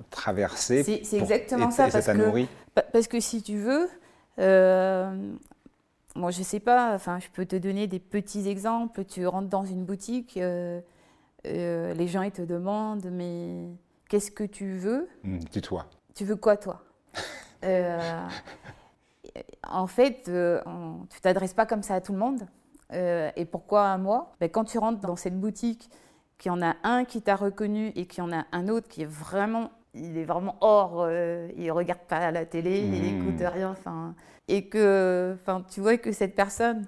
traversé. 0.10 0.84
C'est 1.04 1.18
exactement 1.18 1.72
ça, 1.72 1.90
parce, 1.90 2.06
que, 2.08 2.46
parce 2.92 3.08
que 3.08 3.20
si 3.20 3.42
tu 3.42 3.58
veux, 3.58 3.88
euh, 4.40 5.34
bon, 6.16 6.30
je 6.32 6.42
sais 6.44 6.60
pas, 6.60 6.94
enfin, 6.94 7.20
je 7.20 7.28
peux 7.30 7.46
te 7.46 7.56
donner 7.56 7.88
des 7.88 8.00
petits 8.00 8.48
exemples. 8.48 9.06
Tu 9.06 9.26
rentres 9.28 9.50
dans 9.50 9.66
une 9.66 9.86
boutique, 9.86 10.38
euh, 10.38 10.82
euh, 11.46 11.94
les 11.94 12.08
gens 12.08 12.22
ils 12.24 12.32
te 12.32 12.42
demandent, 12.42 13.10
mais 13.12 13.68
qu'est-ce 14.10 14.32
que 14.32 14.44
tu 14.44 14.74
veux? 14.74 15.08
Mmh, 15.24 15.38
Dis-toi. 15.52 15.86
Tu 16.16 16.26
veux 16.26 16.36
quoi, 16.36 16.58
toi? 16.58 16.84
En 19.70 19.88
fait, 19.88 20.30
on, 20.66 21.06
tu 21.10 21.22
t'adresses 21.22 21.54
pas 21.54 21.66
comme 21.66 21.84
ça 21.84 21.96
à 21.96 22.02
tout 22.02 22.14
le 22.14 22.18
monde. 22.20 22.42
et 22.92 23.46
pourquoi 23.46 23.92
à 23.92 23.98
moi? 23.98 24.36
Ben, 24.40 24.50
Quand 24.50 24.64
tu 24.64 24.78
rentres 24.80 25.02
dans 25.02 25.16
cette 25.16 25.40
boutique 25.40 25.90
qu'il 26.38 26.52
y 26.52 26.54
en 26.54 26.62
a 26.62 26.76
un 26.84 27.06
qui 27.06 27.22
t'a 27.22 27.36
reconnu 27.36 27.92
et 27.96 28.06
qu'il 28.06 28.24
y 28.24 28.28
en 28.28 28.32
a 28.32 28.46
un 28.52 28.68
autre 28.68 28.88
qui 28.88 29.02
est 29.02 29.10
vraiment, 29.10 29.72
il 29.94 30.18
est 30.18 30.26
vraiment 30.26 30.56
hors, 30.62 31.02
euh, 31.02 31.50
il 31.58 31.72
regarde 31.72 32.02
pas 32.08 32.32
la 32.32 32.46
télé, 32.46 32.80
il 32.82 32.92
mmh. 32.92 33.22
écoute 33.22 33.48
rien, 33.52 33.72
enfin, 33.72 34.16
et 34.48 34.68
que, 34.68 35.36
enfin, 35.36 35.66
tu 35.70 35.82
vois 35.82 35.98
que 35.98 36.12
cette 36.12 36.36
personne, 36.36 36.86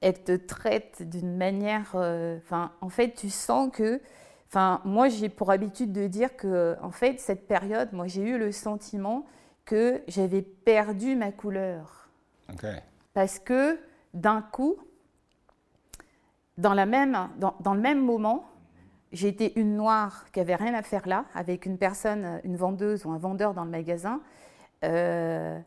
elle 0.00 0.22
te 0.22 0.36
traite 0.36 1.08
d'une 1.08 1.36
manière, 1.36 1.92
euh, 1.94 2.36
enfin, 2.38 2.72
en 2.80 2.90
fait, 2.90 3.14
tu 3.14 3.30
sens 3.30 3.70
que, 3.72 4.00
enfin, 4.48 4.80
moi, 4.84 5.08
j'ai 5.08 5.28
pour 5.28 5.50
habitude 5.50 5.92
de 5.92 6.06
dire 6.06 6.36
que, 6.36 6.76
en 6.82 6.90
fait, 6.90 7.18
cette 7.18 7.48
période, 7.48 7.92
moi, 7.92 8.06
j'ai 8.06 8.22
eu 8.22 8.38
le 8.38 8.52
sentiment 8.52 9.24
que 9.64 10.02
j'avais 10.06 10.42
perdu 10.42 11.16
ma 11.16 11.32
couleur, 11.32 12.08
parce 13.14 13.38
que 13.38 13.78
d'un 14.14 14.42
coup, 14.42 14.76
dans, 16.58 16.74
la 16.74 16.86
même, 16.86 17.16
dans, 17.38 17.54
dans 17.60 17.74
le 17.74 17.80
même 17.80 18.00
moment, 18.00 18.48
j'ai 19.12 19.28
été 19.28 19.58
une 19.58 19.76
noire 19.76 20.26
qui 20.32 20.40
avait 20.40 20.54
rien 20.54 20.74
à 20.74 20.82
faire 20.82 21.06
là, 21.06 21.24
avec 21.34 21.66
une 21.66 21.78
personne, 21.78 22.40
une 22.44 22.56
vendeuse 22.56 23.04
ou 23.04 23.10
un 23.10 23.18
vendeur 23.18 23.54
dans 23.54 23.64
le 23.64 23.70
magasin, 23.70 24.20
euh, 24.84 25.58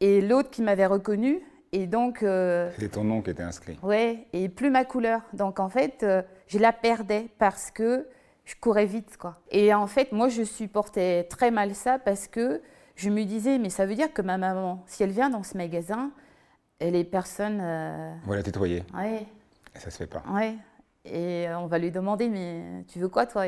et 0.00 0.20
l'autre 0.20 0.50
qui 0.50 0.62
m'avait 0.62 0.86
reconnue. 0.86 1.40
Et 1.72 1.86
donc. 1.86 2.22
Euh, 2.22 2.70
C'était 2.74 2.88
ton 2.88 3.04
nom 3.04 3.22
qui 3.22 3.30
était 3.30 3.42
inscrit. 3.42 3.78
Ouais, 3.82 4.26
et 4.32 4.48
plus 4.48 4.70
ma 4.70 4.84
couleur. 4.84 5.22
Donc 5.32 5.58
en 5.58 5.68
fait, 5.68 6.02
euh, 6.02 6.22
je 6.46 6.58
la 6.58 6.72
perdais 6.72 7.28
parce 7.38 7.70
que 7.70 8.06
je 8.44 8.54
courais 8.60 8.84
vite, 8.84 9.16
quoi. 9.16 9.38
Et 9.50 9.72
en 9.72 9.86
fait, 9.86 10.12
moi, 10.12 10.28
je 10.28 10.42
supportais 10.42 11.24
très 11.24 11.50
mal 11.50 11.74
ça 11.74 11.98
parce 11.98 12.26
que 12.26 12.60
je 12.96 13.08
me 13.08 13.24
disais, 13.24 13.58
mais 13.58 13.70
ça 13.70 13.86
veut 13.86 13.94
dire 13.94 14.12
que 14.12 14.20
ma 14.20 14.36
maman, 14.36 14.82
si 14.86 15.02
elle 15.02 15.12
vient 15.12 15.30
dans 15.30 15.44
ce 15.44 15.56
magasin, 15.56 16.10
elle 16.78 16.94
est 16.94 17.04
personne. 17.04 17.62
Voilà, 18.24 18.42
tutoyer. 18.42 18.84
Ouais. 18.94 19.26
Et 19.74 19.78
ça 19.78 19.90
se 19.90 19.96
fait 19.96 20.06
pas. 20.06 20.22
Ouais. 20.30 20.56
Et 21.04 21.46
on 21.56 21.66
va 21.66 21.78
lui 21.78 21.90
demander, 21.90 22.28
mais 22.28 22.84
tu 22.88 23.00
veux 23.00 23.08
quoi 23.08 23.26
toi? 23.26 23.46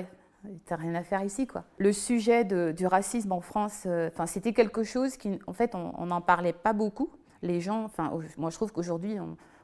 T'as 0.66 0.76
rien 0.76 0.94
à 0.94 1.02
faire 1.02 1.22
ici, 1.22 1.46
quoi. 1.46 1.64
Le 1.78 1.92
sujet 1.92 2.44
du 2.44 2.86
racisme 2.86 3.32
en 3.32 3.40
France, 3.40 3.84
euh, 3.86 4.10
c'était 4.26 4.52
quelque 4.52 4.82
chose 4.82 5.16
qui, 5.16 5.38
en 5.46 5.52
fait, 5.52 5.74
on 5.74 6.06
n'en 6.06 6.20
parlait 6.20 6.52
pas 6.52 6.72
beaucoup. 6.72 7.10
Les 7.42 7.60
gens, 7.60 7.84
enfin, 7.84 8.12
moi, 8.36 8.50
je 8.50 8.56
trouve 8.56 8.72
qu'aujourd'hui, 8.72 9.18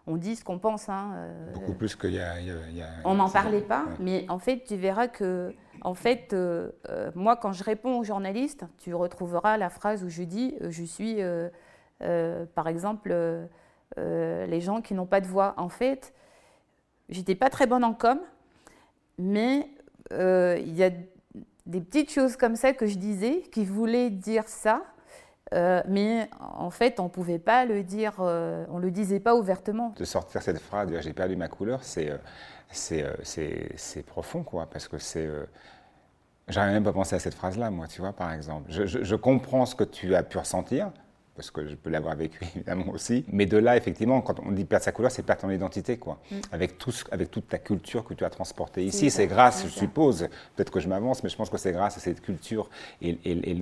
on, 0.06 0.16
dit 0.16 0.36
ce 0.36 0.44
qu'on 0.44 0.58
pense. 0.58 0.88
Hein, 0.88 1.12
euh, 1.14 1.52
beaucoup 1.52 1.74
plus 1.74 1.94
qu'il 1.94 2.14
y, 2.14 2.20
a. 2.20 2.34
on 3.04 3.14
n'en 3.14 3.30
parlait 3.30 3.60
pas, 3.60 3.84
mais 4.00 4.26
en 4.28 4.38
fait, 4.38 4.64
tu 4.66 4.76
verras 4.76 5.06
que, 5.06 5.54
en 5.82 5.94
fait, 5.94 6.32
euh, 6.32 6.70
moi, 7.14 7.36
quand 7.36 7.52
je 7.52 7.62
réponds 7.62 7.98
aux 7.98 8.04
journalistes, 8.04 8.64
tu 8.78 8.94
retrouveras 8.94 9.56
la 9.56 9.70
phrase 9.70 10.02
où 10.02 10.08
je 10.08 10.22
dis, 10.22 10.56
je 10.60 10.82
suis, 10.84 11.18
par 12.54 12.68
exemple, 12.68 13.14
les 13.96 14.60
gens 14.60 14.80
qui 14.80 14.94
n'ont 14.94 15.06
pas 15.06 15.20
de 15.20 15.26
voix. 15.26 15.54
En 15.58 15.68
fait, 15.68 16.14
J'étais 17.10 17.34
pas 17.34 17.50
très 17.50 17.66
bonne 17.66 17.84
en 17.84 17.92
com, 17.92 18.18
mais 19.18 19.68
euh, 20.12 20.58
il 20.60 20.74
y 20.76 20.84
a 20.84 20.90
des 21.66 21.80
petites 21.80 22.10
choses 22.10 22.36
comme 22.36 22.56
ça 22.56 22.72
que 22.72 22.86
je 22.86 22.96
disais 22.96 23.42
qui 23.52 23.64
voulaient 23.64 24.10
dire 24.10 24.48
ça, 24.48 24.84
euh, 25.52 25.82
mais 25.88 26.30
en 26.38 26.70
fait, 26.70 27.00
on 27.00 27.08
pouvait 27.08 27.40
pas 27.40 27.64
le 27.64 27.82
dire, 27.82 28.14
euh, 28.20 28.64
on 28.70 28.78
le 28.78 28.90
disait 28.90 29.18
pas 29.20 29.34
ouvertement. 29.34 29.92
De 29.96 30.04
sortir 30.04 30.42
cette 30.42 30.60
phrase, 30.60 30.88
j'ai 31.00 31.12
perdu 31.12 31.36
ma 31.36 31.48
couleur, 31.48 31.82
c'est 31.82 32.12
c'est 32.72 34.06
profond, 34.06 34.44
quoi, 34.44 34.66
parce 34.66 34.86
que 34.86 34.98
c'est. 34.98 35.28
J'aurais 36.46 36.72
même 36.72 36.84
pas 36.84 36.92
pensé 36.92 37.16
à 37.16 37.18
cette 37.18 37.34
phrase-là, 37.34 37.70
moi, 37.70 37.86
tu 37.88 38.00
vois, 38.00 38.12
par 38.12 38.32
exemple. 38.32 38.70
Je, 38.70 39.14
comprends 39.16 39.66
ce 39.66 39.74
que 39.74 39.84
tu 39.84 40.14
as 40.14 40.22
pu 40.22 40.38
ressentir, 40.38 40.92
parce 41.40 41.50
que 41.50 41.66
je 41.66 41.74
peux 41.74 41.88
l'avoir 41.88 42.16
vécu 42.16 42.38
évidemment 42.54 42.90
aussi. 42.92 43.24
Mais 43.32 43.46
de 43.46 43.56
là, 43.56 43.74
effectivement, 43.74 44.20
quand 44.20 44.40
on 44.44 44.52
dit 44.52 44.66
perdre 44.66 44.84
sa 44.84 44.92
couleur, 44.92 45.10
c'est 45.10 45.22
perdre 45.22 45.40
ton 45.40 45.50
identité, 45.50 45.96
quoi. 45.96 46.18
Mm. 46.30 46.34
Avec, 46.52 46.76
tout, 46.76 46.92
avec 47.10 47.30
toute 47.30 47.48
ta 47.48 47.56
culture 47.56 48.04
que 48.04 48.12
tu 48.12 48.26
as 48.26 48.30
transportée 48.30 48.84
ici. 48.84 49.10
C'est 49.10 49.26
grâce, 49.26 49.64
je 49.64 49.70
suppose, 49.70 50.28
peut-être 50.54 50.70
que 50.70 50.80
je 50.80 50.88
m'avance, 50.88 51.22
mais 51.22 51.30
je 51.30 51.36
pense 51.36 51.48
que 51.48 51.56
c'est 51.56 51.72
grâce 51.72 51.96
à 51.96 52.00
cette 52.00 52.20
culture 52.20 52.68
et, 53.00 53.16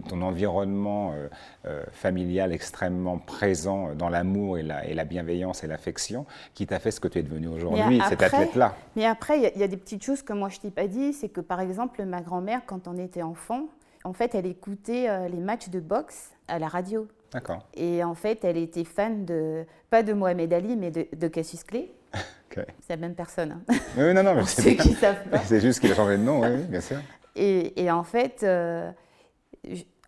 ton 0.08 0.22
environnement 0.22 1.12
euh, 1.12 1.28
euh, 1.66 1.84
familial 1.92 2.52
extrêmement 2.52 3.18
présent 3.18 3.94
dans 3.94 4.08
l'amour 4.08 4.58
et 4.58 4.62
la, 4.64 4.84
et 4.86 4.94
la, 4.94 5.04
bienveillance 5.04 5.62
et 5.62 5.68
l'affection 5.68 6.26
qui 6.54 6.66
t'a 6.66 6.80
fait 6.80 6.90
ce 6.90 6.98
que 6.98 7.08
tu 7.08 7.18
es 7.18 7.22
devenu 7.22 7.46
aujourd'hui, 7.46 8.00
cet 8.08 8.22
athlète-là. 8.22 8.74
Mais 8.96 9.06
après, 9.06 9.38
il 9.38 9.60
y, 9.60 9.62
a 9.62 9.68
des 9.68 9.76
petites 9.76 10.02
choses 10.02 10.22
que 10.22 10.32
moi 10.32 10.48
je 10.48 10.58
t'ai 10.58 10.70
pas 10.70 10.88
dit, 10.88 11.12
c'est 11.12 11.28
que 11.28 11.40
par 11.40 11.60
exemple, 11.60 12.04
ma 12.04 12.22
grand-mère, 12.22 12.62
quand 12.66 12.88
on 12.88 12.96
était 12.98 13.22
enfant, 13.22 13.66
en 14.04 14.12
fait, 14.12 14.34
elle 14.34 14.46
écoutait 14.46 15.08
euh, 15.08 15.28
les 15.28 15.40
matchs 15.40 15.68
de 15.68 15.80
boxe 15.80 16.30
à 16.46 16.58
la 16.58 16.68
radio. 16.68 17.06
D'accord. 17.32 17.66
Et 17.74 18.02
en 18.02 18.14
fait, 18.14 18.44
elle 18.44 18.56
était 18.56 18.84
fan 18.84 19.24
de, 19.24 19.64
pas 19.90 20.02
de 20.02 20.12
Mohamed 20.12 20.52
Ali, 20.52 20.76
mais 20.76 20.90
de, 20.90 21.28
Cassius 21.28 21.64
Clay. 21.64 21.92
C'est 22.54 22.90
la 22.90 22.96
même 22.96 23.14
personne. 23.14 23.52
Hein. 23.68 23.74
Oui, 23.96 24.14
non, 24.14 24.22
non, 24.22 24.34
mais 24.34 24.44
c'est 24.46 24.74
qui 24.74 24.94
savent 24.94 25.28
pas. 25.28 25.38
C'est 25.40 25.61
juste 25.61 25.78
qu'il 25.78 25.92
a 25.92 25.94
changé 25.94 26.16
de 26.16 26.22
nom, 26.22 26.40
oui, 26.40 26.64
bien 26.64 26.80
sûr. 26.80 26.96
Et, 27.37 27.88
en 27.88 28.02
fait, 28.02 28.40
euh, 28.42 28.90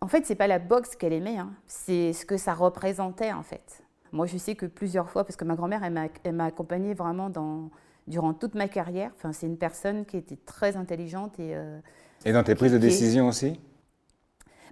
en 0.01 0.07
fait, 0.09 0.25
c'est 0.25 0.35
pas 0.35 0.47
la 0.47 0.59
boxe 0.59 0.97
qu'elle 0.97 1.13
aimait, 1.13 1.37
hein. 1.37 1.51
c'est 1.65 2.11
ce 2.11 2.25
que 2.25 2.35
ça 2.35 2.53
représentait 2.53 3.31
en 3.31 3.43
fait. 3.43 3.83
Moi, 4.11 4.25
je 4.25 4.37
sais 4.37 4.55
que 4.55 4.65
plusieurs 4.65 5.09
fois, 5.09 5.23
parce 5.23 5.37
que 5.37 5.45
ma 5.45 5.55
grand-mère, 5.55 5.81
elle 5.83 6.33
m'a 6.33 6.45
accompagnée 6.45 6.93
vraiment 6.93 7.29
dans, 7.29 7.69
durant 8.07 8.33
toute 8.33 8.55
ma 8.55 8.67
carrière. 8.67 9.11
Enfin, 9.15 9.31
c'est 9.31 9.45
une 9.45 9.57
personne 9.57 10.05
qui 10.05 10.17
était 10.17 10.37
très 10.45 10.75
intelligente 10.75 11.39
et. 11.39 11.55
Euh, 11.55 11.79
et 12.25 12.33
dans 12.33 12.43
tes 12.43 12.55
prises 12.55 12.73
de 12.73 12.77
décision 12.77 13.29
aussi? 13.29 13.59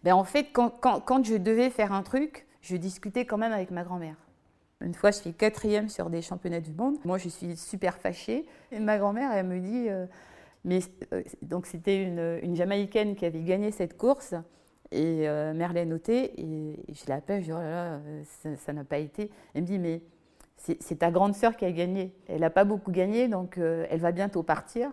Ben, 0.03 0.13
en 0.13 0.23
fait, 0.23 0.47
quand, 0.53 1.25
je 1.25 1.35
devais 1.35 1.69
faire 1.69 1.93
un 1.93 2.03
truc, 2.03 2.47
je 2.62 2.75
discutais 2.75 3.25
quand 3.25 3.38
même 3.38 3.51
avec 3.51 3.71
ma 3.71 3.83
grand-mère. 3.83 4.15
Une 4.81 4.93
fois, 4.93 5.12
je 5.12 5.17
suis 5.17 5.33
quatrième 5.33 5.89
sur 5.89 6.09
des 6.09 6.21
championnats 6.21 6.62
du 6.62 6.71
monde. 6.71 6.95
Moi, 7.03 7.17
je 7.17 7.27
suis 7.27 7.57
super 7.57 7.97
fâchée. 7.97 8.45
Et 8.71 8.79
ma 8.79 8.97
grand-mère, 8.97 9.31
elle 9.33 9.45
me 9.45 9.59
dit, 9.59 9.89
euh, 9.89 10.05
euh, 11.13 11.23
donc 11.41 11.65
c'était 11.65 12.03
une, 12.03 12.55
Jamaïcaine 12.55 13.15
qui 13.15 13.25
avait 13.25 13.41
gagné 13.41 13.71
cette 13.71 13.97
course. 13.97 14.35
Et 14.91 15.27
euh, 15.27 15.53
Merlène 15.53 15.89
noté, 15.89 16.39
et, 16.41 16.79
je 16.91 17.07
l'appelle, 17.09 17.41
je 17.41 17.47
dis, 17.47 17.51
oh 17.51 17.59
là 17.59 17.99
là, 17.99 18.55
ça 18.55 18.73
n'a 18.73 18.83
pas 18.83 18.97
été. 18.97 19.29
Elle 19.53 19.62
me 19.62 19.67
dit, 19.67 19.79
mais 19.79 20.01
c'est 20.57 20.99
ta 20.99 21.12
grande 21.12 21.35
sœur 21.35 21.55
qui 21.55 21.65
a 21.65 21.71
gagné. 21.71 22.13
Elle 22.27 22.41
n'a 22.41 22.49
pas 22.49 22.63
beaucoup 22.63 22.91
gagné, 22.91 23.27
donc 23.27 23.57
euh, 23.57 23.85
elle 23.89 23.99
va 23.99 24.12
bientôt 24.12 24.43
partir, 24.43 24.91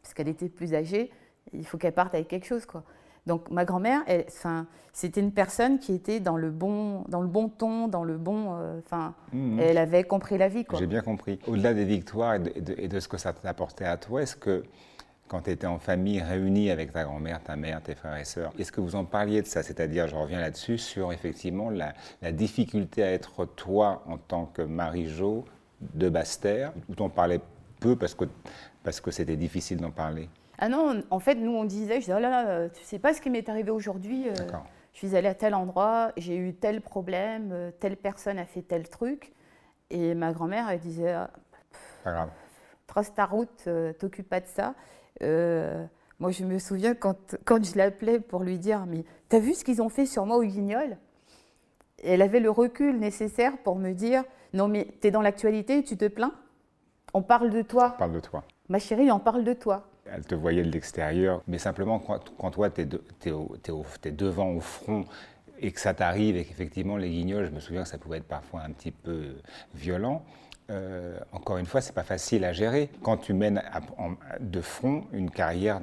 parce 0.00 0.14
qu'elle 0.14 0.28
était 0.28 0.48
plus 0.48 0.74
âgée. 0.74 1.10
Il 1.52 1.66
faut 1.66 1.76
qu'elle 1.76 1.92
parte 1.92 2.14
avec 2.14 2.28
quelque 2.28 2.46
chose, 2.46 2.66
quoi. 2.66 2.84
Donc 3.26 3.50
ma 3.50 3.64
grand-mère, 3.64 4.02
c'était 4.92 5.20
une 5.20 5.32
personne 5.32 5.78
qui 5.78 5.92
était 5.92 6.20
dans 6.20 6.36
le 6.36 6.50
bon, 6.50 7.04
dans 7.08 7.20
le 7.20 7.28
bon 7.28 7.48
ton, 7.48 7.88
dans 7.88 8.04
le 8.04 8.16
bon, 8.16 8.54
euh, 8.54 8.80
enfin, 8.84 9.14
mmh. 9.32 9.60
elle 9.60 9.78
avait 9.78 10.04
compris 10.04 10.38
la 10.38 10.48
vie. 10.48 10.64
J'ai 10.78 10.86
bien 10.86 11.02
compris. 11.02 11.38
Au-delà 11.46 11.74
des 11.74 11.84
victoires 11.84 12.36
et 12.36 12.88
de, 12.88 13.00
ce 13.00 13.08
que 13.08 13.18
ça 13.18 13.32
t'apportait 13.32 13.84
à 13.84 13.96
toi, 13.96 14.22
est-ce 14.22 14.36
que 14.36 14.64
quand 15.28 15.42
tu 15.42 15.50
étais 15.50 15.66
en 15.66 15.78
famille 15.78 16.22
réunie 16.22 16.70
avec 16.70 16.92
ta 16.92 17.04
grand-mère, 17.04 17.42
ta 17.42 17.56
mère, 17.56 17.82
tes 17.82 17.94
frères 17.94 18.16
et 18.16 18.24
sœurs, 18.24 18.52
est-ce 18.58 18.70
que 18.70 18.80
vous 18.80 18.94
en 18.94 19.04
parliez 19.04 19.42
de 19.42 19.46
ça? 19.46 19.62
C'est-à-dire, 19.62 20.06
je 20.06 20.14
reviens 20.14 20.40
là-dessus, 20.40 20.78
sur 20.78 21.12
effectivement 21.12 21.68
la, 21.68 21.94
difficulté 22.32 23.02
à 23.02 23.12
être 23.12 23.44
toi 23.44 24.04
en 24.06 24.18
tant 24.18 24.46
que 24.46 24.62
Marie-Jo 24.62 25.44
de 25.94 26.08
Basse-Terre, 26.08 26.72
où 26.88 26.94
t'en 26.94 27.08
parlais 27.08 27.40
peu 27.80 27.96
parce 27.96 28.14
que 28.14 28.24
parce 28.82 29.00
que 29.00 29.10
c'était 29.10 29.36
difficile 29.36 29.78
d'en 29.78 29.90
parler 29.90 30.30
ah 30.58 30.68
non, 30.68 31.02
en 31.10 31.18
fait, 31.18 31.34
nous, 31.34 31.52
on 31.52 31.64
disait, 31.64 31.96
je 31.96 32.00
disais, 32.00 32.14
oh 32.14 32.18
là 32.18 32.30
là, 32.30 32.68
tu 32.68 32.82
sais 32.82 32.98
pas 32.98 33.12
ce 33.12 33.20
qui 33.20 33.30
m'est 33.30 33.48
arrivé 33.48 33.70
aujourd'hui. 33.70 34.28
Euh, 34.28 34.34
je 34.92 34.98
suis 34.98 35.14
allée 35.14 35.28
à 35.28 35.34
tel 35.34 35.54
endroit, 35.54 36.12
j'ai 36.16 36.36
eu 36.36 36.54
tel 36.54 36.80
problème, 36.80 37.50
euh, 37.52 37.70
telle 37.78 37.96
personne 37.96 38.38
a 38.38 38.46
fait 38.46 38.62
tel 38.62 38.88
truc. 38.88 39.32
Et 39.90 40.14
ma 40.14 40.32
grand-mère, 40.32 40.68
elle 40.70 40.80
disait, 40.80 41.12
ah, 41.12 41.30
pas 42.04 42.12
grave. 42.12 42.30
trace 42.86 43.14
ta 43.14 43.26
route, 43.26 43.64
euh, 43.66 43.92
t'occupe 43.92 44.28
pas 44.28 44.40
de 44.40 44.46
ça. 44.46 44.74
moi, 46.18 46.30
je 46.30 46.44
me 46.44 46.58
souviens 46.58 46.94
quand, 46.94 47.36
quand 47.44 47.62
je 47.62 47.76
l'appelais 47.76 48.18
pour 48.18 48.42
lui 48.42 48.58
dire, 48.58 48.86
mais 48.86 49.04
t'as 49.28 49.38
vu 49.38 49.54
ce 49.54 49.64
qu'ils 49.64 49.82
ont 49.82 49.90
fait 49.90 50.06
sur 50.06 50.24
moi 50.24 50.38
au 50.38 50.44
Guignol? 50.44 50.96
Elle 52.02 52.22
avait 52.22 52.40
le 52.40 52.50
recul 52.50 52.98
nécessaire 52.98 53.58
pour 53.58 53.76
me 53.76 53.92
dire, 53.92 54.24
non 54.52 54.68
mais 54.68 54.86
t'es 55.00 55.10
dans 55.10 55.22
l'actualité, 55.22 55.82
tu 55.82 55.96
te 55.96 56.06
plains? 56.06 56.32
On 57.14 57.22
parle 57.22 57.50
de 57.50 57.62
toi. 57.62 57.92
On 57.96 57.98
parle 57.98 58.12
de 58.12 58.20
toi. 58.20 58.44
Ma 58.68 58.78
chérie, 58.78 59.10
on 59.10 59.18
parle 59.18 59.44
de 59.44 59.52
toi. 59.52 59.88
Elle 60.12 60.24
te 60.24 60.34
voyait 60.34 60.62
de 60.62 60.70
l'extérieur, 60.70 61.42
mais 61.46 61.58
simplement 61.58 61.98
quand, 61.98 62.50
toi, 62.50 62.70
tu 62.70 62.82
es, 62.82 64.10
devant 64.12 64.50
au 64.50 64.60
front 64.60 65.04
et 65.58 65.72
que 65.72 65.80
ça 65.80 65.94
t'arrive 65.94 66.36
et 66.36 66.44
qu'effectivement 66.44 66.96
les 66.96 67.10
guignols, 67.10 67.46
je 67.46 67.50
me 67.50 67.60
souviens 67.60 67.82
que 67.82 67.88
ça 67.88 67.98
pouvait 67.98 68.18
être 68.18 68.28
parfois 68.28 68.62
un 68.62 68.70
petit 68.70 68.90
peu 68.90 69.36
violent. 69.74 70.22
Euh, 70.68 71.18
encore 71.32 71.58
une 71.58 71.66
fois, 71.66 71.80
c'est 71.80 71.94
pas 71.94 72.02
facile 72.02 72.44
à 72.44 72.52
gérer 72.52 72.90
quand 73.02 73.16
tu 73.16 73.32
mènes 73.32 73.62
de 74.40 74.60
front 74.60 75.04
une 75.12 75.30
carrière 75.30 75.80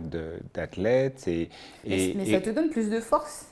d'athlète. 0.53 1.27
Et, 1.27 1.49
mais, 1.86 2.25
ça 2.25 2.41
te 2.41 2.49
donne 2.49 2.69
plus 2.69 2.89
de 2.89 2.99
force. 2.99 3.47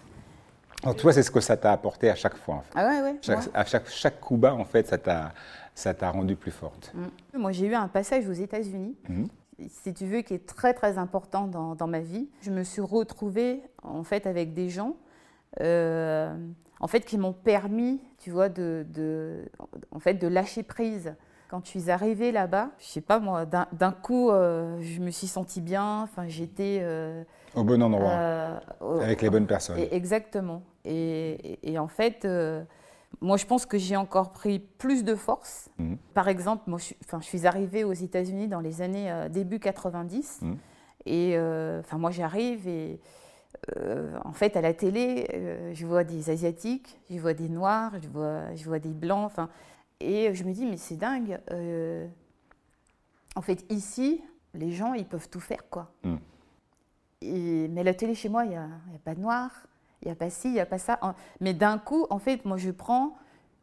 En 0.84 0.94
toi, 0.94 1.14
c'est 1.14 1.24
ce 1.24 1.32
que 1.32 1.40
ça 1.40 1.58
t'a 1.58 1.72
apporté 1.72 2.10
à 2.10 2.16
chaque 2.16 2.36
fois. 2.36 2.64
Ah 2.76 2.88
ouais, 2.88 3.02
ouais. 3.02 3.36
à 3.54 3.66
chaque, 3.66 3.88
chaque 3.88 4.20
coup 4.20 4.36
bas, 4.36 4.54
en 4.54 4.66
fait, 4.66 4.88
ça 4.88 4.98
t'a 4.98 5.32
ça 5.74 5.94
t'a 5.94 6.12
rendu 6.12 6.36
plus 6.36 6.52
forte. 6.52 6.92
Mm. 6.94 7.38
Moi, 7.40 7.52
j'ai 7.52 7.68
eu 7.68 7.74
un 7.74 7.88
passage 7.88 8.28
aux 8.28 8.34
États-Unis. 8.34 8.96
Mm 9.08 9.26
si 9.70 9.94
tu 9.94 10.06
veux, 10.06 10.22
qui 10.22 10.34
est 10.34 10.46
très 10.46 10.74
très 10.74 10.98
important 10.98 11.48
dans, 11.48 11.88
ma 11.88 12.00
vie. 12.00 12.30
Je 12.42 12.52
me 12.52 12.64
suis 12.64 12.82
retrouvée 12.82 13.62
en 13.84 14.04
fait 14.04 14.28
avec 14.28 14.54
des 14.54 14.70
gens 14.70 14.96
euh, 15.62 16.36
en 16.80 16.88
fait 16.88 17.02
qui 17.02 17.18
m'ont 17.18 17.34
permis, 17.34 18.00
tu 18.18 18.32
vois, 18.32 18.50
de, 18.50 18.86
en 19.92 20.00
fait, 20.00 20.16
de 20.16 20.28
lâcher 20.28 20.64
prise. 20.64 21.16
Quand 21.50 21.66
je 21.66 21.70
suis 21.70 21.92
arrivée 21.92 22.32
là-bas, 22.32 22.70
je 22.80 22.86
sais 22.86 23.02
pas 23.02 23.20
moi, 23.20 23.46
d'un 23.46 23.92
coup, 23.92 24.32
euh, 24.32 24.80
je 24.82 25.02
me 25.02 25.12
suis 25.12 25.28
sentie 25.28 25.60
bien. 25.60 26.04
Enfin, 26.04 26.28
j'étais 26.28 26.80
euh, 26.82 27.24
au 27.56 27.66
bon 27.66 27.84
endroit, 27.84 28.62
avec 29.02 29.22
les 29.22 29.30
bonnes 29.30 29.48
personnes. 29.48 29.78
exactement. 29.92 30.64
Et, 30.86 31.60
et, 31.62 31.78
en 31.78 31.88
fait 31.88 32.26
moi, 33.20 33.38
je 33.38 33.46
pense 33.46 33.66
que 33.66 33.78
j'ai 33.78 33.98
encore 33.98 34.32
pris 34.32 34.60
plus 34.60 35.04
de 35.04 35.16
force. 35.16 35.70
Mhm. 35.78 35.98
Par 36.14 36.28
exemple, 36.28 36.64
moi, 36.68 36.80
je, 36.80 36.94
enfin, 37.04 37.20
je 37.20 37.26
suis 37.26 37.46
arrivée 37.46 37.84
aux 37.84 37.94
États-Unis 37.94 38.48
dans 38.48 38.62
les 38.62 38.82
années 38.82 39.12
euh, 39.12 39.28
début 39.30 39.60
90. 39.60 40.40
Mhm. 40.42 40.58
Et 41.06 41.34
euh, 41.36 41.82
enfin, 41.82 41.98
moi, 41.98 42.12
j'arrive 42.12 42.68
et 42.68 43.00
euh, 43.78 44.18
en 44.24 44.32
fait, 44.32 44.56
à 44.56 44.62
la 44.62 44.74
télé, 44.74 45.72
je 45.74 45.86
vois 45.86 46.04
des 46.04 46.30
Asiatiques, 46.30 47.00
je 47.10 47.20
vois 47.20 47.34
des 47.34 47.50
Noirs, 47.50 47.94
je 48.02 48.08
vois, 48.08 48.56
je 48.56 48.64
vois 48.66 48.80
des 48.80 48.94
Blancs. 48.94 49.26
Enfin, 49.26 49.50
et 50.00 50.34
je 50.34 50.44
me 50.44 50.54
dis, 50.54 50.66
mais 50.66 50.78
c'est 50.78 50.96
dingue. 50.98 51.40
en 53.36 53.42
fait, 53.42 53.66
ici, 53.70 54.22
les 54.54 54.72
gens, 54.72 54.94
ils 54.94 55.06
peuvent 55.06 55.30
tout 55.30 55.40
faire, 55.40 55.70
quoi. 55.70 55.92
Mhm. 56.04 56.20
Et, 57.24 57.68
mais 57.68 57.84
la 57.84 57.94
télé 57.94 58.16
chez 58.16 58.30
moi, 58.30 58.46
il 58.46 58.50
n'y 58.50 58.56
a, 58.56 58.64
a, 58.64 59.00
pas 59.04 59.14
de 59.14 59.20
Noirs, 59.20 59.68
il 60.02 60.08
n'y 60.08 60.12
a 60.12 60.16
pas 60.16 60.30
ci, 60.30 60.48
il 60.48 60.54
n'y 60.54 60.60
a 60.60 60.66
pas 60.66 60.78
ça. 60.78 61.00
Mais 61.40 61.54
d'un 61.54 61.78
coup, 61.78 62.06
en 62.10 62.20
fait, 62.20 62.46
moi, 62.46 62.58
je 62.58 62.72
prends 62.72 63.16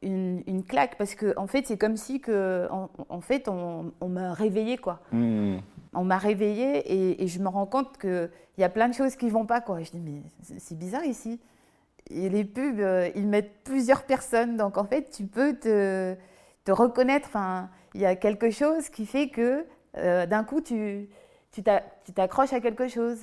une, 0.02 0.64
claque 0.66 0.96
parce 0.96 1.14
que, 1.14 1.36
en 1.36 1.46
fait, 1.46 1.66
c'est 1.66 1.76
comme 1.76 1.96
si 1.96 2.20
que, 2.20 2.68
en, 2.70 3.20
fait, 3.20 3.48
on, 3.48 3.92
m'a 4.08 4.32
réveillé, 4.32 4.78
quoi. 4.78 5.00
Hmm. 5.12 5.58
On 5.94 6.04
m'a 6.04 6.18
réveillé 6.18 7.22
et, 7.22 7.26
je 7.26 7.40
me 7.40 7.48
rends 7.48 7.66
compte 7.66 7.98
qu'il 7.98 8.30
y 8.58 8.64
a 8.64 8.68
plein 8.68 8.88
de 8.88 8.94
choses 8.94 9.16
qui 9.16 9.30
vont 9.30 9.46
pas, 9.46 9.60
quoi. 9.60 9.82
je 9.82 9.90
dis, 9.90 10.00
mais 10.00 10.22
c'est 10.58 10.78
bizarre 10.78 11.04
ici. 11.04 11.40
Et 12.10 12.28
les 12.28 12.44
pubs, 12.44 12.80
euh, 12.80 13.10
ils 13.16 13.26
mettent 13.26 13.62
plusieurs 13.64 14.04
personnes, 14.04 14.56
donc 14.56 14.78
en 14.78 14.84
fait, 14.84 15.10
tu 15.10 15.24
peux 15.24 15.54
te, 15.54 16.16
te 16.64 16.72
reconnaître. 16.72 17.28
Enfin, 17.28 17.68
il 17.94 18.00
y 18.00 18.06
a 18.06 18.16
quelque 18.16 18.50
chose 18.50 18.88
qui 18.88 19.04
fait 19.04 19.28
que 19.28 19.66
euh, 19.96 20.26
d'un 20.26 20.44
coup, 20.44 20.60
tu 20.60 21.08
t'accroches 22.14 22.52
à 22.52 22.60
quelque 22.60 22.88
chose. 22.88 23.18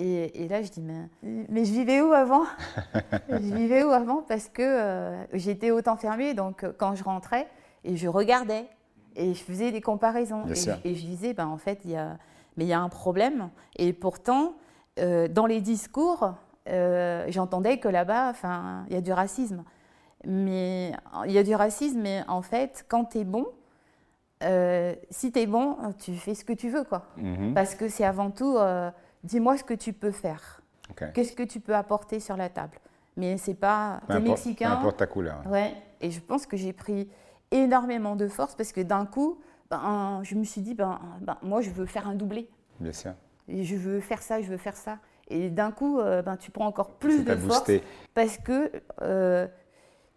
Et, 0.00 0.46
là, 0.48 0.62
je 0.62 0.70
dis, 0.70 0.80
mais, 0.80 1.08
mais 1.48 1.64
je 1.64 1.72
vivais 1.72 2.00
où 2.00 2.12
avant? 2.12 2.44
Je 3.28 3.54
vivais 3.54 3.82
où 3.82 3.90
avant? 3.90 4.22
Parce 4.22 4.48
que 4.48 4.62
euh, 4.62 5.24
j'étais 5.32 5.72
autant 5.72 5.96
fermée, 5.96 6.34
donc 6.34 6.62
euh, 6.62 6.72
quand 6.76 6.94
je 6.94 7.02
rentrais, 7.02 7.48
et 7.84 7.96
je 7.96 8.06
regardais, 8.06 8.66
et 9.16 9.34
je 9.34 9.42
faisais 9.42 9.72
des 9.72 9.80
comparaisons. 9.80 10.44
Et, 10.46 10.90
et, 10.90 10.94
je 10.94 11.04
disais, 11.04 11.34
ben, 11.34 11.48
en 11.48 11.56
fait, 11.56 11.80
il 11.84 11.90
y 11.90 11.96
a, 11.96 12.16
mais 12.56 12.64
il 12.64 12.68
y 12.68 12.72
a 12.72 12.80
un 12.80 12.88
problème. 12.88 13.50
Et 13.76 13.92
pourtant, 13.92 14.54
euh, 15.00 15.26
dans 15.26 15.46
les 15.46 15.60
discours, 15.60 16.32
j'entendais 16.66 17.78
que 17.78 17.88
là-bas, 17.88 18.34
il 18.88 18.94
y 18.94 18.96
a 18.96 19.00
du 19.00 19.12
racisme. 19.12 19.64
Mais 20.24 20.92
il 21.24 21.32
y 21.32 21.38
a 21.38 21.42
du 21.42 21.54
racisme, 21.54 22.00
mais 22.00 22.22
en 22.28 22.42
fait, 22.42 22.84
quand 22.88 23.06
tu 23.06 23.18
es 23.18 23.24
bon, 23.24 23.46
si 25.10 25.32
tu 25.32 25.38
es 25.40 25.46
bon, 25.46 25.76
tu 25.98 26.14
fais 26.14 26.34
ce 26.34 26.44
que 26.44 26.52
tu 26.52 26.68
veux. 26.68 26.84
quoi. 26.84 27.06
Mm-hmm. 27.18 27.54
Parce 27.54 27.74
que 27.74 27.88
c'est 27.88 28.04
avant 28.04 28.30
tout 28.30 28.58
dis-moi 29.24 29.56
ce 29.56 29.64
que 29.64 29.74
tu 29.74 29.92
peux 29.92 30.10
faire. 30.10 30.62
Qu'est-ce 31.14 31.32
que 31.32 31.42
tu 31.42 31.60
peux 31.60 31.74
apporter 31.74 32.18
sur 32.18 32.36
la 32.36 32.48
table? 32.48 32.78
Mais 33.16 33.36
c'est 33.36 33.54
pas. 33.54 34.00
T'es 34.08 34.20
mexicain. 34.20 34.70
Peu 34.70 34.76
importe 34.76 34.96
ta 34.98 35.06
couleur. 35.06 35.42
Ouais. 35.46 35.74
Et 36.00 36.10
je 36.10 36.20
pense 36.20 36.46
que 36.46 36.56
j'ai 36.56 36.72
pris 36.72 37.08
énormément 37.50 38.16
de 38.16 38.28
force 38.28 38.54
parce 38.54 38.72
que 38.72 38.80
d'un 38.80 39.06
coup, 39.06 39.38
ben, 39.70 40.20
je 40.22 40.34
me 40.34 40.44
suis 40.44 40.60
dit, 40.60 40.74
ben, 40.74 40.98
ben, 41.20 41.36
moi, 41.42 41.60
je 41.60 41.70
veux 41.70 41.86
faire 41.86 42.08
un 42.08 42.14
doublé. 42.14 42.48
Bien 42.80 42.92
sûr. 42.92 43.12
Et 43.48 43.64
je 43.64 43.76
veux 43.76 44.00
faire 44.00 44.22
ça, 44.22 44.40
je 44.40 44.46
veux 44.46 44.56
faire 44.56 44.76
ça. 44.76 44.98
Et 45.28 45.50
d'un 45.50 45.72
coup, 45.72 45.98
euh, 45.98 46.22
ben, 46.22 46.36
tu 46.36 46.50
prends 46.50 46.66
encore 46.66 46.90
plus 46.92 47.24
de 47.24 47.34
force 47.36 47.70
parce 48.14 48.38
que 48.38 48.70
euh, 49.02 49.46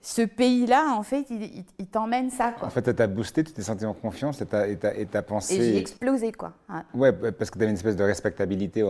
ce 0.02 0.24
pays-là, 0.24 0.96
en 0.96 1.04
fait, 1.04 1.28
il, 1.30 1.88
t'emmène 1.88 2.32
ça. 2.32 2.56
En 2.62 2.72
fait, 2.72 2.84
ça 2.84 2.94
t'a 2.94 3.06
boosté, 3.06 3.44
tu 3.44 3.54
t'es 3.54 3.62
senti 3.62 3.86
en 3.86 3.94
confiance 3.94 4.42
et 4.42 4.46
t'as 4.48 5.22
pensé. 5.22 5.56
Et 5.56 5.62
j'ai 5.62 5.78
explosé, 5.78 6.32
quoi. 6.32 6.54
Ouais. 6.96 7.14
parce 7.14 7.52
que 7.52 7.58
tu 7.58 7.64
avais 7.64 7.72
une 7.72 7.78
espèce 7.78 7.96
de 7.96 8.04
respectabilité 8.04 8.84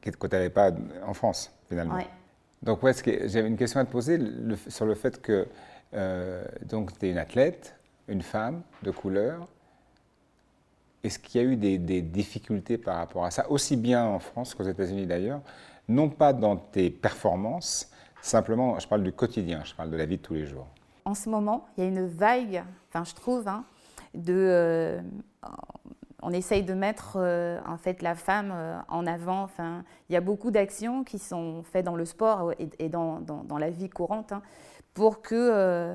que 0.00 0.10
tu 0.10 0.28
n'avais 0.32 0.48
pas 0.48 0.70
en 1.06 1.12
France, 1.12 1.52
finalement. 1.68 1.96
Ouais. 1.96 2.06
Donc, 2.62 2.82
ouais, 2.82 2.92
j'avais 3.26 3.46
une 3.46 3.58
question 3.58 3.80
à 3.80 3.84
te 3.84 3.92
poser 3.92 4.18
sur 4.68 4.86
le 4.86 4.94
fait 4.94 5.20
que 5.20 5.46
euh, 5.92 6.44
tu 6.66 7.06
es 7.06 7.10
une 7.10 7.18
athlète, 7.18 7.76
une 8.08 8.22
femme 8.22 8.62
de 8.82 8.90
couleur. 8.90 9.46
Est-ce 11.02 11.18
qu'il 11.18 11.42
y 11.42 11.44
a 11.44 11.46
eu 11.46 11.56
des, 11.56 11.76
des, 11.76 12.00
difficultés 12.00 12.78
par 12.78 12.96
rapport 12.96 13.26
à 13.26 13.30
ça, 13.30 13.50
aussi 13.50 13.76
bien 13.76 14.06
en 14.06 14.18
France 14.18 14.54
qu'aux 14.54 14.64
États-Unis 14.64 15.06
d'ailleurs, 15.06 15.42
non 15.88 16.08
pas 16.08 16.32
dans 16.32 16.56
tes 16.56 16.88
performances, 16.88 17.90
Simplement, 18.24 18.78
je 18.78 18.88
parle 18.88 19.02
du 19.02 19.12
quotidien, 19.12 19.60
je 19.64 19.74
parle 19.74 19.90
de 19.90 19.98
la 19.98 20.06
vie 20.06 20.16
de 20.16 20.22
tous 20.22 20.32
les 20.32 20.46
jours. 20.46 20.66
En 21.04 21.12
ce 21.12 21.28
moment, 21.28 21.66
il 21.76 21.84
y 21.84 21.86
a 21.86 21.90
une 21.90 22.06
vague, 22.06 22.64
enfin 22.88 23.04
je 23.04 23.14
trouve, 23.14 23.46
hein, 23.46 23.66
de, 24.14 24.32
euh, 24.34 25.02
on 26.22 26.32
essaye 26.32 26.62
de 26.62 26.72
mettre 26.72 27.18
euh, 27.18 27.60
en 27.66 27.76
fait 27.76 28.00
la 28.00 28.14
femme 28.14 28.50
euh, 28.50 28.78
en 28.88 29.06
avant. 29.06 29.42
Enfin, 29.42 29.84
il 30.08 30.14
y 30.14 30.16
a 30.16 30.22
beaucoup 30.22 30.50
d'actions 30.50 31.04
qui 31.04 31.18
sont 31.18 31.62
faites 31.64 31.84
dans 31.84 31.96
le 31.96 32.06
sport 32.06 32.54
et, 32.78 32.88
dans, 32.88 33.20
dans, 33.20 33.58
la 33.58 33.68
vie 33.68 33.90
courante 33.90 34.32
hein, 34.32 34.40
pour 34.94 35.20
que, 35.20 35.94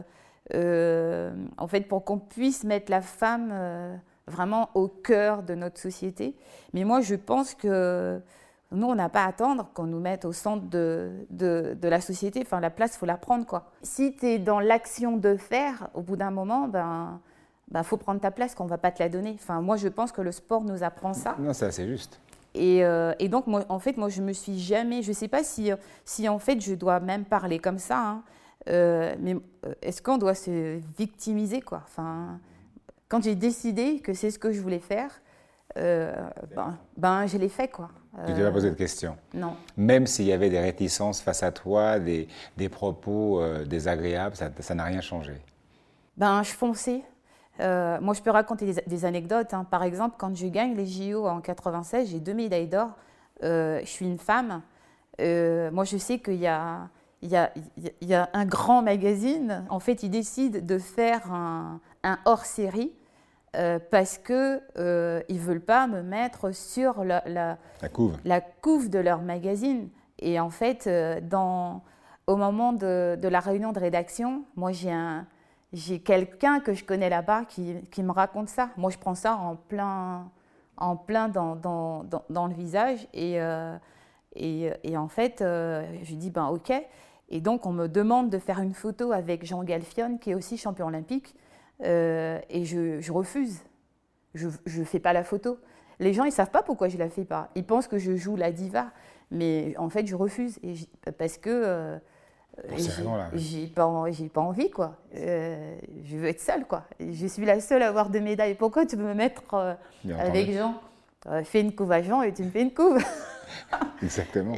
en 0.53 1.67
fait, 1.67 1.81
pour 1.87 2.05
qu'on 2.05 2.19
puisse 2.19 2.63
mettre 2.63 2.91
la 2.91 3.01
femme 3.01 3.99
vraiment 4.27 4.69
au 4.75 4.87
cœur 4.87 5.41
de 5.41 5.55
notre 5.55 5.79
société. 5.79 6.35
Mais 6.73 6.83
moi, 6.83 7.01
je 7.01 7.15
pense 7.15 7.55
que 7.55 8.21
nous, 8.71 8.87
on 8.87 8.95
n'a 8.95 9.09
pas 9.09 9.23
à 9.23 9.27
attendre 9.29 9.67
qu'on 9.73 9.85
nous 9.85 9.99
mette 9.99 10.25
au 10.25 10.31
centre 10.31 10.65
de, 10.67 11.25
de, 11.31 11.75
la 11.87 12.01
société. 12.01 12.41
Enfin, 12.43 12.59
la 12.59 12.69
place, 12.69 12.93
il 12.95 12.99
faut 12.99 13.07
la 13.07 13.17
prendre. 13.17 13.45
Quoi. 13.45 13.65
Si 13.81 14.15
tu 14.15 14.27
es 14.27 14.39
dans 14.39 14.59
l'action 14.59 15.17
de 15.17 15.37
faire, 15.37 15.89
au 15.95 16.01
bout 16.01 16.15
d'un 16.15 16.29
moment, 16.29 16.67
ben, 16.67 17.19
ben, 17.71 17.81
faut 17.81 17.97
prendre 17.97 18.21
ta 18.21 18.29
place, 18.29 18.53
qu'on 18.53 18.65
ne 18.65 18.69
va 18.69 18.77
pas 18.77 18.91
te 18.91 19.01
la 19.01 19.09
donner. 19.09 19.35
Enfin, 19.35 19.61
moi, 19.61 19.75
je 19.75 19.87
pense 19.87 20.11
que 20.11 20.21
le 20.21 20.31
sport 20.31 20.63
nous 20.63 20.83
apprend 20.83 21.13
ça. 21.13 21.35
Non, 21.39 21.53
c'est 21.53 21.65
assez 21.65 21.87
juste. 21.87 22.19
Et, 22.53 22.85
euh, 22.85 23.13
et, 23.17 23.27
donc, 23.27 23.47
moi, 23.47 23.65
en 23.69 23.79
fait, 23.79 23.97
moi, 23.97 24.09
je 24.09 24.21
me 24.21 24.33
suis 24.33 24.59
jamais... 24.59 25.01
Je 25.01 25.09
ne 25.09 25.15
sais 25.15 25.27
pas 25.27 25.43
si, 25.43 25.71
si, 26.05 26.29
en 26.29 26.37
fait, 26.37 26.61
je 26.61 26.75
dois 26.75 26.99
même 26.99 27.25
parler 27.25 27.57
comme 27.57 27.79
ça. 27.79 27.99
Hein, 27.99 28.23
mais 28.67 29.35
est-ce 29.81 29.99
qu'on 30.03 30.19
doit 30.19 30.35
se 30.35 30.79
victimiser 30.95 31.61
quoi? 31.61 31.81
Enfin, 31.85 32.39
Quand 33.07 33.23
j'ai 33.23 33.33
décidé 33.33 33.99
que 33.99 34.13
c'est 34.13 34.29
ce 34.29 34.37
que 34.37 34.51
je 34.51 34.61
voulais 34.61 34.79
faire, 34.79 35.09
ben, 35.75 36.77
ben, 36.97 37.25
je 37.25 37.37
l'ai 37.37 37.49
fait 37.49 37.67
quoi. 37.67 37.89
Tu 38.25 38.33
t'es 38.33 38.41
pas 38.41 38.51
posé 38.51 38.69
de 38.69 38.75
questions 38.75 39.15
Non. 39.33 39.55
Même 39.77 40.07
s'il 40.07 40.25
y 40.25 40.33
avait 40.33 40.49
des 40.49 40.59
réticences 40.59 41.21
face 41.21 41.43
à 41.43 41.51
toi, 41.51 41.99
des, 41.99 42.27
des 42.57 42.67
propos 42.67 43.41
désagréables, 43.65 44.35
ça 44.35 44.75
n'a 44.75 44.83
rien 44.83 45.01
changé 45.01 45.33
Ben, 46.17 46.41
je 46.41 46.51
fonçais. 46.51 47.03
Euh, 47.59 47.99
moi, 48.01 48.13
je 48.13 48.21
peux 48.21 48.31
raconter 48.31 48.73
des, 48.87 49.05
anecdotes. 49.05 49.53
Hein. 49.53 49.65
Par 49.69 49.83
exemple, 49.83 50.15
quand 50.17 50.35
je 50.35 50.47
gagne 50.47 50.75
les 50.75 50.85
JO 50.85 51.27
en 51.27 51.41
96, 51.41 52.09
j'ai 52.09 52.19
deux 52.19 52.33
médailles 52.33 52.67
d'or. 52.67 52.91
Euh, 53.43 53.79
je 53.81 53.89
suis 53.89 54.05
une 54.05 54.17
femme. 54.17 54.61
Euh, 55.19 55.69
moi, 55.71 55.83
je 55.83 55.97
sais 55.97 56.19
qu'il 56.19 56.35
y 56.35 56.47
a, 56.47 56.89
il 57.21 57.29
y, 57.29 57.35
a, 57.35 57.51
il 57.77 58.07
y 58.07 58.13
a 58.13 58.29
un 58.33 58.45
grand 58.45 58.81
magazine. 58.81 59.65
En 59.69 59.79
fait, 59.79 60.03
ils 60.03 60.09
décident 60.09 60.59
de 60.61 60.77
faire 60.77 61.31
un, 61.31 61.79
hors-série 62.25 62.93
parce 63.53 64.17
qu'ils 64.17 64.61
ne 64.69 65.39
veulent 65.39 65.61
pas 65.61 65.87
me 65.87 66.01
mettre 66.01 66.53
sur 66.53 67.03
la, 67.03 67.23
la, 67.27 67.57
couve. 67.89 68.17
la 68.25 68.41
couve 68.41 68.89
de 68.89 68.99
leur 68.99 69.21
magazine. 69.21 69.89
Et 70.19 70.39
en 70.39 70.49
fait, 70.49 70.89
dans, 71.23 71.81
au 72.27 72.35
moment 72.35 72.73
de, 72.73 73.17
de 73.19 73.27
la 73.27 73.39
réunion 73.39 73.71
de 73.71 73.79
rédaction, 73.79 74.43
moi, 74.55 74.71
j'ai 74.71 74.91
un 74.91 75.25
j'ai 75.73 75.99
quelqu'un 75.99 76.59
que 76.59 76.73
je 76.73 76.83
connais 76.83 77.09
là-bas 77.09 77.45
qui, 77.45 77.75
qui, 77.91 78.01
me 78.03 78.11
raconte 78.11 78.49
ça. 78.49 78.69
Moi, 78.77 78.89
je 78.89 78.97
prends 78.97 79.15
ça 79.15 79.35
en 79.35 79.55
plein, 79.55 80.29
en 80.77 80.95
plein 80.95 81.29
dans, 81.29 81.55
dans, 81.55 82.03
dans, 82.29 82.47
le 82.47 82.53
visage. 82.53 83.07
Et, 83.13 83.39
euh, 83.39 83.77
et, 84.35 84.71
et, 84.83 84.97
en 84.97 85.07
fait, 85.07 85.41
euh, 85.41 85.85
je 86.03 86.15
dis, 86.15 86.31
ben 86.31 86.47
ok. 86.47 86.73
Et 87.29 87.41
donc, 87.41 87.67
on 87.67 87.71
me 87.71 87.87
demande 87.87 88.29
de 88.31 88.39
faire 88.39 88.59
une 88.59 88.73
photo 88.73 89.11
avec 89.11 89.45
Jean 89.45 89.63
Galfion, 89.63 90.17
qui 90.17 90.31
est 90.31 90.35
aussi 90.35 90.57
champion 90.57 90.87
olympique. 90.87 91.35
Euh, 91.83 92.39
et 92.49 92.65
je, 92.65 92.99
je, 92.99 93.11
refuse. 93.11 93.59
Je 94.33 94.47
ne 94.47 94.85
fais 94.85 94.99
pas 94.99 95.13
la 95.13 95.23
photo. 95.23 95.57
Les 95.99 96.13
gens, 96.13 96.23
ils 96.23 96.29
ne 96.29 96.33
savent 96.33 96.51
pas 96.51 96.63
pourquoi 96.63 96.87
je 96.87 96.95
ne 96.95 96.99
la 96.99 97.09
fais 97.09 97.25
pas. 97.25 97.49
Ils 97.55 97.65
pensent 97.65 97.87
que 97.87 97.97
je 97.97 98.15
joue 98.15 98.35
la 98.35 98.51
diva. 98.51 98.91
Mais 99.31 99.75
en 99.77 99.89
fait, 99.89 100.07
je 100.07 100.15
refuse. 100.15 100.59
Et 100.63 100.73
parce 101.17 101.37
que 101.37 101.99
j'ai 103.33 103.67
pas, 103.67 104.05
pas 104.33 104.41
envie, 104.41 104.69
quoi. 104.69 104.97
Euh, 105.15 105.77
je 106.03 106.17
veux 106.17 106.27
être 106.27 106.41
seule, 106.41 106.65
quoi. 106.65 106.83
Je 106.99 107.27
suis 107.27 107.45
la 107.45 107.59
seule 107.59 107.83
à 107.83 107.87
avoir 107.87 108.09
deux 108.09 108.19
médailles. 108.19 108.55
Pourquoi 108.55 108.85
tu 108.85 108.95
veux 108.95 109.05
me 109.05 109.13
mettre 109.13 109.43
euh, 109.53 109.73
avec 110.17 110.51
Jean? 110.51 110.75
Euh, 111.27 111.43
Fais 111.43 111.61
une 111.61 111.73
couve 111.73 111.91
à 111.91 112.01
Jean 112.01 112.21
et 112.21 112.33
tu 112.33 112.43
me 112.43 112.49
fais 112.49 112.61
une 112.61 112.73
couve. 112.73 113.03
Exactement. 114.03 114.55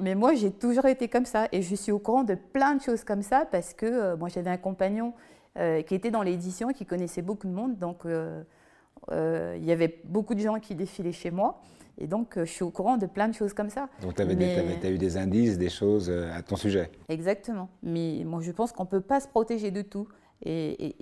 mais, 0.00 0.14
moi, 0.14 0.34
j'ai 0.34 0.50
toujours 0.50 0.86
été 0.86 1.08
comme 1.08 1.26
ça. 1.26 1.48
Et 1.52 1.62
je 1.62 1.74
suis 1.74 1.92
au 1.92 1.98
courant 1.98 2.24
de 2.24 2.34
plein 2.34 2.74
de 2.74 2.82
choses 2.82 3.04
comme 3.04 3.22
ça 3.22 3.46
parce 3.50 3.72
que 3.72 4.14
moi, 4.16 4.28
j'avais 4.28 4.50
un 4.50 4.56
compagnon 4.56 5.14
qui 5.56 5.94
était 5.94 6.10
dans 6.10 6.22
l'édition, 6.22 6.72
qui 6.72 6.86
connaissait 6.86 7.22
beaucoup 7.22 7.46
de 7.46 7.52
monde. 7.52 7.78
Donc, 7.78 8.04
il 8.06 9.64
y 9.64 9.72
avait 9.72 10.00
beaucoup 10.04 10.34
de 10.34 10.40
gens 10.40 10.58
qui 10.58 10.74
défilaient 10.74 11.12
chez 11.12 11.30
moi. 11.30 11.60
Et 11.98 12.06
donc, 12.06 12.36
euh, 12.36 12.44
je 12.44 12.50
suis 12.50 12.64
au 12.64 12.70
courant 12.70 12.96
de 12.96 13.06
plein 13.06 13.28
de 13.28 13.34
choses 13.34 13.52
comme 13.52 13.70
ça. 13.70 13.88
Donc, 14.00 14.14
tu 14.14 14.22
as 14.22 14.90
eu 14.90 14.98
des 14.98 15.16
indices, 15.16 15.58
des 15.58 15.68
choses 15.68 16.08
euh, 16.10 16.34
à 16.34 16.42
ton 16.42 16.56
sujet 16.56 16.90
Exactement. 17.08 17.68
Mais 17.82 18.22
moi, 18.24 18.40
je 18.42 18.50
pense 18.50 18.72
qu'on 18.72 18.84
ne 18.84 18.88
peut 18.88 19.00
pas 19.00 19.20
se 19.20 19.28
protéger 19.28 19.70
de 19.70 19.82
tout. 19.82 20.08
Et, 20.44 20.96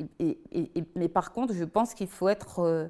mais 0.94 1.08
par 1.08 1.32
contre, 1.32 1.54
je 1.54 1.64
pense 1.64 1.94
qu'il 1.94 2.08
faut 2.08 2.28
être. 2.28 2.58
Euh, 2.60 2.88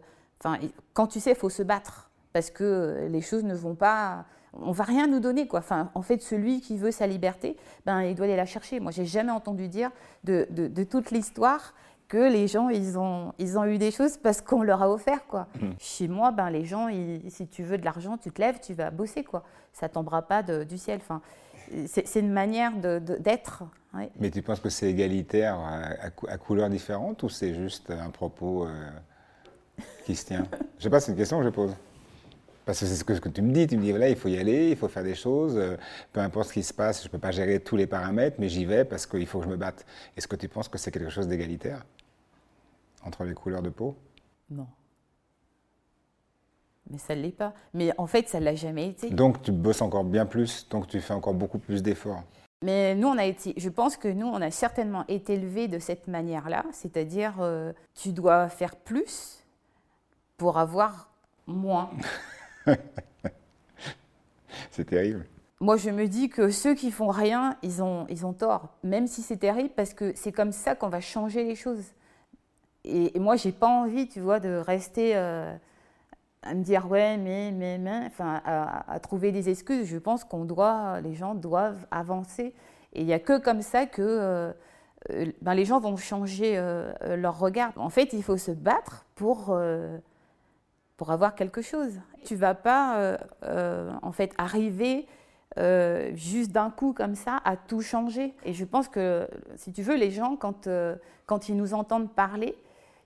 quand 0.94 1.06
tu 1.06 1.20
sais, 1.20 1.30
il 1.30 1.36
faut 1.36 1.50
se 1.50 1.62
battre. 1.62 2.10
Parce 2.32 2.50
que 2.50 3.06
les 3.10 3.20
choses 3.20 3.44
ne 3.44 3.54
vont 3.54 3.74
pas. 3.74 4.24
On 4.52 4.72
va 4.72 4.84
rien 4.84 5.06
nous 5.06 5.20
donner, 5.20 5.46
quoi. 5.46 5.60
Enfin, 5.60 5.90
en 5.94 6.02
fait, 6.02 6.22
celui 6.22 6.60
qui 6.60 6.76
veut 6.76 6.90
sa 6.90 7.06
liberté, 7.06 7.56
ben, 7.86 8.02
il 8.02 8.14
doit 8.14 8.26
aller 8.26 8.36
la 8.36 8.46
chercher. 8.46 8.80
Moi, 8.80 8.90
j'ai 8.90 9.06
jamais 9.06 9.30
entendu 9.30 9.68
dire 9.68 9.90
de, 10.24 10.46
de, 10.50 10.66
de 10.66 10.84
toute 10.84 11.10
l'histoire 11.10 11.74
que 12.08 12.30
les 12.30 12.48
gens, 12.48 12.68
ils 12.68 12.98
ont, 12.98 13.32
ils 13.38 13.56
ont 13.56 13.64
eu 13.64 13.78
des 13.78 13.92
choses 13.92 14.16
parce 14.16 14.40
qu'on 14.40 14.62
leur 14.62 14.82
a 14.82 14.90
offert, 14.90 15.26
quoi. 15.28 15.46
Mmh. 15.60 15.68
Chez 15.78 16.08
moi, 16.08 16.32
ben, 16.32 16.50
les 16.50 16.64
gens, 16.64 16.88
si 17.28 17.46
tu 17.46 17.62
veux 17.62 17.78
de 17.78 17.84
l'argent, 17.84 18.18
tu 18.18 18.32
te 18.32 18.40
lèves, 18.40 18.58
tu 18.60 18.74
vas 18.74 18.90
bosser, 18.90 19.22
quoi. 19.22 19.44
Ça 19.72 19.88
tombera 19.88 20.22
pas 20.22 20.42
du 20.42 20.76
ciel. 20.76 20.98
Enfin, 21.00 21.22
c'est 21.86 22.20
une 22.20 22.32
manière 22.32 22.72
d'être. 22.72 23.62
Mais 24.18 24.30
tu 24.30 24.42
penses 24.42 24.60
que 24.60 24.70
c'est 24.70 24.90
égalitaire 24.90 25.56
à, 25.58 26.08
à, 26.28 26.38
couleurs 26.38 26.68
différentes 26.68 27.22
ou 27.22 27.28
c'est 27.28 27.54
juste 27.54 27.90
un 27.90 28.10
propos 28.10 28.66
euh, 28.66 28.90
qui 30.04 30.14
se 30.14 30.26
tient? 30.26 30.46
Je 30.78 30.84
sais 30.84 30.90
pas, 30.90 31.00
c'est 31.00 31.12
une 31.12 31.18
question 31.18 31.38
que 31.38 31.44
je 31.44 31.50
pose. 31.50 31.74
Parce 32.64 32.80
que 32.80 32.86
c'est 32.86 32.94
ce 32.94 33.04
que, 33.04 33.28
tu 33.28 33.42
me 33.42 33.52
dis, 33.52 33.66
tu 33.66 33.76
me 33.76 33.82
dis, 33.82 33.90
voilà, 33.90 34.08
il 34.08 34.16
faut 34.16 34.28
y 34.28 34.38
aller, 34.38 34.70
il 34.70 34.76
faut 34.76 34.88
faire 34.88 35.02
des 35.02 35.14
choses, 35.14 35.56
euh, 35.56 35.76
peu 36.12 36.20
importe 36.20 36.48
ce 36.48 36.52
qui 36.52 36.62
se 36.62 36.74
passe, 36.74 37.02
je 37.02 37.08
ne 37.08 37.12
peux 37.12 37.18
pas 37.18 37.30
gérer 37.30 37.60
tous 37.60 37.76
les 37.76 37.86
paramètres, 37.86 38.36
mais 38.38 38.48
j'y 38.48 38.64
vais 38.64 38.84
parce 38.84 39.06
qu'il 39.06 39.26
faut 39.26 39.38
que 39.38 39.46
je 39.46 39.50
me 39.50 39.56
batte. 39.56 39.84
Est-ce 40.16 40.28
que 40.28 40.36
tu 40.36 40.48
penses 40.48 40.68
que 40.68 40.78
c'est 40.78 40.90
quelque 40.90 41.10
chose 41.10 41.26
d'égalitaire 41.26 41.84
entre 43.04 43.24
les 43.24 43.34
couleurs 43.34 43.62
de 43.62 43.70
peau? 43.70 43.96
Non. 44.50 44.66
Mais 46.90 46.98
ça 46.98 47.14
ne 47.14 47.22
l'est 47.22 47.30
pas. 47.30 47.54
Mais 47.72 47.92
en 47.98 48.06
fait, 48.06 48.28
ça 48.28 48.40
ne 48.40 48.44
l'a 48.44 48.54
jamais 48.54 48.88
été. 48.88 49.10
Donc 49.10 49.42
tu 49.42 49.52
bosses 49.52 49.80
encore 49.80 50.04
bien 50.04 50.26
plus, 50.26 50.68
donc 50.68 50.86
tu 50.86 51.00
fais 51.00 51.14
encore 51.14 51.34
beaucoup 51.34 51.58
plus 51.58 51.82
d'efforts. 51.82 52.22
Mais 52.62 52.94
nous, 52.94 53.08
on 53.08 53.16
a 53.16 53.24
été, 53.24 53.54
je 53.56 53.68
pense 53.70 53.96
que 53.96 54.08
nous, 54.08 54.26
on 54.26 54.42
a 54.42 54.50
certainement 54.50 55.06
été 55.08 55.34
élevés 55.34 55.66
de 55.66 55.78
cette 55.78 56.08
manière-là, 56.08 56.64
c'est-à-dire 56.72 57.36
euh, 57.40 57.72
tu 57.94 58.12
dois 58.12 58.48
faire 58.48 58.76
plus 58.76 59.44
pour 60.36 60.58
avoir 60.58 61.08
moins. 61.46 61.90
c'est 64.70 64.84
terrible. 64.84 65.26
Moi, 65.62 65.76
je 65.76 65.90
me 65.90 66.06
dis 66.06 66.30
que 66.30 66.48
ceux 66.48 66.74
qui 66.74 66.90
font 66.90 67.08
rien, 67.08 67.58
ils 67.62 67.82
ont, 67.82 68.06
ils 68.08 68.24
ont 68.24 68.32
tort, 68.32 68.70
même 68.82 69.06
si 69.06 69.20
c'est 69.20 69.36
terrible, 69.36 69.68
parce 69.76 69.92
que 69.92 70.12
c'est 70.16 70.32
comme 70.32 70.52
ça 70.52 70.74
qu'on 70.74 70.88
va 70.88 71.02
changer 71.02 71.44
les 71.44 71.54
choses. 71.54 71.84
Et, 72.84 73.18
moi, 73.18 73.36
j'ai 73.36 73.52
pas 73.52 73.68
envie, 73.68 74.08
tu 74.08 74.20
vois, 74.20 74.40
de 74.40 74.56
rester 74.56 75.14
euh, 75.14 75.54
à 76.42 76.54
me 76.54 76.62
dire 76.62 76.90
ouais, 76.90 77.18
mais, 77.18 77.52
mais, 77.52 77.76
mais, 77.76 78.06
enfin, 78.06 78.40
à, 78.46 78.98
trouver 79.00 79.32
des 79.32 79.50
excuses. 79.50 79.86
Je 79.86 79.98
pense 79.98 80.24
qu'on 80.24 80.46
doit, 80.46 81.02
les 81.02 81.14
gens 81.14 81.34
doivent 81.34 81.86
avancer. 81.90 82.54
Et 82.94 83.02
il 83.02 83.06
n'y 83.06 83.12
a 83.12 83.18
que 83.18 83.38
comme 83.38 83.60
ça 83.60 83.84
que 83.84 84.00
euh, 84.00 84.52
euh, 85.10 85.26
ben, 85.42 85.52
les 85.52 85.66
gens 85.66 85.78
vont 85.78 85.98
changer 85.98 86.58
leur 87.06 87.38
regard. 87.38 87.72
En 87.76 87.90
fait, 87.90 88.14
il 88.14 88.22
faut 88.22 88.38
se 88.38 88.50
battre 88.50 89.04
pour, 89.14 89.54
pour 91.00 91.12
avoir 91.12 91.34
quelque 91.34 91.62
chose. 91.62 91.98
Tu 92.26 92.36
vas 92.36 92.52
pas, 92.52 93.16
en 94.02 94.12
fait, 94.12 94.34
arriver 94.36 95.06
juste 96.12 96.52
d'un 96.52 96.68
coup 96.68 96.92
comme 96.92 97.14
ça 97.14 97.40
à 97.42 97.56
tout 97.56 97.80
changer. 97.80 98.34
Et 98.44 98.52
je 98.52 98.66
pense 98.66 98.86
que, 98.86 99.26
si 99.56 99.72
tu 99.72 99.80
veux, 99.80 99.96
les 99.96 100.10
gens, 100.10 100.36
quand, 100.36 100.68
quand 101.24 101.48
ils 101.48 101.56
nous 101.56 101.72
entendent 101.72 102.12
parler, 102.12 102.54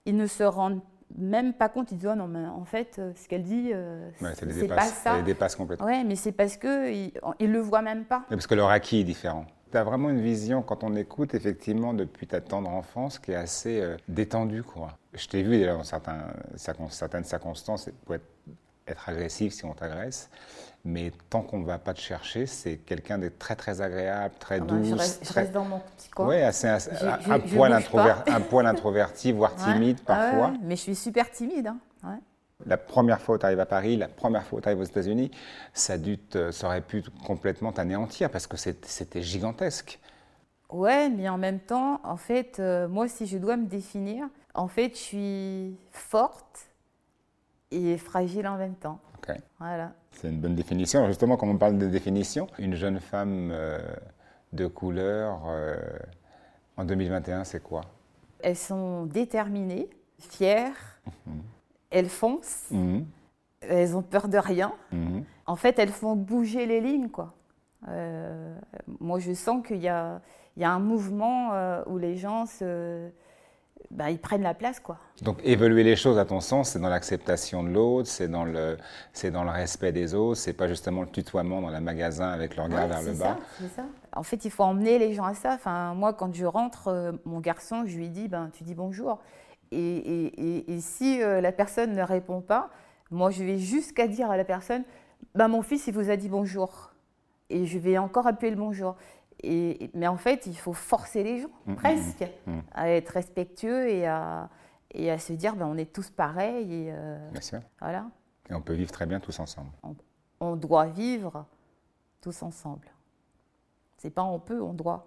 ils 0.06 0.16
ne 0.16 0.26
se 0.26 0.42
rendent 0.42 0.80
même 1.16 1.52
pas 1.52 1.68
compte, 1.68 1.92
ils 1.92 1.98
disent 1.98 2.10
oh 2.12 2.16
non 2.16 2.26
mais 2.26 2.44
en 2.46 2.64
fait 2.64 2.96
euh, 2.98 3.12
ce 3.14 3.28
qu'elle 3.28 3.44
dit 3.44 3.70
euh, 3.72 4.10
c'est 4.18 4.66
pas 4.66 4.80
ça. 4.80 5.12
Ça 5.12 5.16
les 5.18 5.22
dépasse 5.22 5.54
complètement. 5.54 5.86
Ouais, 5.86 6.02
mais 6.02 6.16
c'est 6.16 6.32
parce 6.32 6.56
que 6.56 6.90
ils, 6.90 7.12
le 7.52 7.60
voient 7.60 7.82
même 7.82 8.04
pas. 8.04 8.24
parce 8.28 8.48
que 8.48 8.54
leur 8.56 8.70
acquis 8.70 9.00
est 9.00 9.04
différent. 9.04 9.46
Tu 9.74 9.78
as 9.78 9.82
vraiment 9.82 10.08
une 10.08 10.20
vision 10.20 10.62
quand 10.62 10.84
on 10.84 10.94
écoute 10.94 11.34
effectivement 11.34 11.94
depuis 11.94 12.28
ta 12.28 12.40
tendre 12.40 12.70
enfance 12.70 13.18
qui 13.18 13.32
est 13.32 13.34
assez 13.34 13.80
euh, 13.80 13.96
détendue 14.06 14.62
quoi. 14.62 14.96
Je 15.14 15.26
t'ai 15.26 15.42
vu 15.42 15.66
dans 15.66 15.82
certains, 15.82 16.28
certaines 16.54 17.24
circonstances 17.24 17.90
pour 18.04 18.14
être, 18.14 18.24
être 18.86 19.08
agressif 19.08 19.52
si 19.52 19.64
on 19.64 19.72
t'agresse, 19.74 20.30
mais 20.84 21.10
tant 21.28 21.42
qu'on 21.42 21.58
ne 21.58 21.66
va 21.66 21.78
pas 21.78 21.92
te 21.92 21.98
chercher, 21.98 22.46
c'est 22.46 22.76
quelqu'un 22.76 23.18
de 23.18 23.28
très 23.36 23.56
très 23.56 23.80
agréable, 23.80 24.36
très 24.38 24.60
ah 24.60 24.60
bah, 24.60 24.66
doux. 24.66 24.84
je, 24.84 25.32
reste, 25.32 25.50
dans 25.50 25.64
mon 25.64 25.80
petit 25.80 26.08
coin. 26.10 26.28
Oui, 26.28 26.36
assez, 26.36 26.68
un, 26.68 27.40
poil 27.40 28.66
introverti, 28.68 29.32
voire 29.32 29.56
timide 29.64 30.00
parfois. 30.02 30.52
mais 30.62 30.76
je 30.76 30.82
suis 30.82 30.94
super 30.94 31.28
timide. 31.32 31.72
Hein. 32.04 32.20
La 32.66 32.76
première 32.76 33.20
fois 33.20 33.34
où 33.34 33.38
tu 33.38 33.46
arrives 33.46 33.60
à 33.60 33.66
Paris, 33.66 33.96
la 33.96 34.08
première 34.08 34.44
fois 34.44 34.58
où 34.58 34.62
tu 34.62 34.68
arrives 34.68 34.80
aux 34.80 34.84
États-Unis, 34.84 35.30
ça, 35.72 35.94
ça 36.50 36.66
aurait 36.66 36.80
pu 36.80 37.02
complètement 37.26 37.72
t'anéantir 37.72 38.30
parce 38.30 38.46
que 38.46 38.56
c'était 38.56 39.22
gigantesque. 39.22 39.98
Ouais, 40.70 41.08
mais 41.10 41.28
en 41.28 41.38
même 41.38 41.60
temps, 41.60 42.00
en 42.04 42.16
fait, 42.16 42.58
euh, 42.58 42.88
moi, 42.88 43.06
si 43.06 43.26
je 43.26 43.38
dois 43.38 43.56
me 43.56 43.66
définir, 43.66 44.26
en 44.54 44.66
fait, 44.66 44.90
je 44.94 45.00
suis 45.00 45.76
forte 45.90 46.68
et 47.70 47.98
fragile 47.98 48.46
en 48.48 48.56
même 48.56 48.74
temps. 48.74 48.98
Voilà. 49.58 49.92
C'est 50.12 50.28
une 50.28 50.40
bonne 50.40 50.54
définition. 50.54 51.06
Justement, 51.06 51.36
comme 51.36 51.50
on 51.50 51.58
parle 51.58 51.78
de 51.78 51.86
définition, 51.86 52.46
une 52.58 52.74
jeune 52.74 53.00
femme 53.00 53.50
euh, 53.52 53.78
de 54.52 54.66
couleur 54.66 55.40
euh, 55.46 55.76
en 56.76 56.84
2021, 56.84 57.44
c'est 57.44 57.62
quoi? 57.62 57.82
Elles 58.40 58.56
sont 58.56 59.06
déterminées, 59.06 59.88
fières, 60.18 61.00
mhm. 61.26 61.42
Elles 61.94 62.08
foncent, 62.08 62.66
mhm. 62.70 63.06
elles 63.60 63.96
ont 63.96 64.02
peur 64.02 64.28
de 64.28 64.38
rien. 64.38 64.72
Mhm. 64.92 65.24
En 65.46 65.56
fait, 65.56 65.78
elles 65.78 65.90
font 65.90 66.16
bouger 66.16 66.66
les 66.66 66.80
lignes, 66.80 67.08
quoi. 67.08 67.34
Euh, 67.88 68.56
moi, 69.00 69.18
je 69.18 69.32
sens 69.32 69.66
qu'il 69.66 69.78
y, 69.78 69.82
y 69.82 69.88
a, 69.88 70.20
un 70.56 70.78
mouvement 70.78 71.52
où 71.86 71.98
les 71.98 72.16
gens 72.16 72.46
se, 72.46 73.10
bah, 73.90 74.10
ils 74.10 74.18
prennent 74.18 74.42
la 74.42 74.54
place. 74.54 74.80
quoi. 74.80 74.98
Donc 75.22 75.38
évoluer 75.44 75.84
les 75.84 75.96
choses 75.96 76.18
à 76.18 76.24
ton 76.24 76.40
sens, 76.40 76.70
c'est 76.70 76.80
dans 76.80 76.88
l'acceptation 76.88 77.62
de 77.62 77.68
l'autre, 77.68 78.08
c'est 78.08 78.28
dans, 78.28 78.44
le, 78.44 78.76
c'est 79.12 79.30
dans 79.30 79.44
le 79.44 79.50
respect 79.50 79.92
des 79.92 80.14
autres, 80.14 80.40
c'est 80.40 80.52
pas 80.52 80.68
justement 80.68 81.02
le 81.02 81.08
tutoiement 81.08 81.60
dans 81.60 81.70
le 81.70 81.80
magasin 81.80 82.30
avec 82.30 82.56
le 82.56 82.64
regard 82.64 82.88
vers 82.88 83.02
le 83.02 83.12
bas. 83.12 83.38
C'est 83.60 83.68
ça. 83.68 83.84
En 84.16 84.22
fait, 84.22 84.44
il 84.44 84.50
faut 84.50 84.64
emmener 84.64 84.98
les 84.98 85.12
gens 85.12 85.24
à 85.24 85.34
ça. 85.34 85.54
Enfin, 85.54 85.94
moi, 85.94 86.12
quand 86.12 86.34
je 86.34 86.44
rentre, 86.44 86.88
euh, 86.88 87.12
mon 87.24 87.40
garçon, 87.40 87.84
je 87.86 87.96
lui 87.96 88.08
dis, 88.08 88.28
ben, 88.28 88.50
tu 88.52 88.64
dis 88.64 88.74
bonjour. 88.74 89.18
Et, 89.74 90.26
et, 90.26 90.74
et, 90.74 90.80
si 90.80 91.22
euh, 91.22 91.40
la 91.40 91.52
personne 91.52 91.94
ne 91.94 92.02
répond 92.02 92.40
pas, 92.40 92.70
moi, 93.10 93.30
je 93.30 93.44
vais 93.44 93.58
jusqu'à 93.58 94.06
dire 94.06 94.30
à 94.30 94.36
la 94.36 94.44
personne, 94.44 94.84
ben, 95.34 95.48
mon 95.48 95.62
fils, 95.62 95.86
il 95.86 95.94
vous 95.94 96.10
a 96.10 96.16
dit 96.16 96.28
bonjour. 96.28 96.92
Et 97.50 97.66
je 97.66 97.78
vais 97.78 97.98
encore 97.98 98.26
appuyer 98.26 98.50
le 98.50 98.56
bonjour 98.56 98.96
mais 99.94 100.06
en 100.06 100.16
fait, 100.16 100.46
il 100.46 100.56
faut 100.56 100.72
forcer 100.72 101.22
les 101.22 101.40
gens, 101.40 101.48
mm, 101.66 101.72
mm, 101.72 101.76
presque, 101.76 102.24
mm, 102.46 102.58
à 102.72 102.90
être 102.90 103.10
respectueux 103.10 103.88
et 103.88 104.06
à, 104.06 104.48
et 104.92 105.10
à 105.10 105.18
se 105.18 105.32
dire 105.32 105.56
ben, 105.56 105.66
on 105.66 105.76
est 105.76 105.92
tous 105.92 106.10
pareils. 106.10 106.72
Et, 106.72 106.92
euh, 106.92 107.30
bien 107.30 107.40
sûr. 107.40 107.60
Voilà. 107.80 108.06
Et 108.48 108.54
on 108.54 108.62
peut 108.62 108.74
vivre 108.74 108.90
très 108.90 109.06
bien 109.06 109.20
tous 109.20 109.38
ensemble. 109.40 109.70
On, 109.82 109.94
on 110.40 110.56
doit 110.56 110.86
vivre 110.86 111.46
tous 112.20 112.42
ensemble. 112.42 112.88
C'est 113.98 114.10
pas 114.10 114.22
on 114.22 114.38
peut, 114.38 114.60
on 114.60 114.74
doit. 114.74 115.06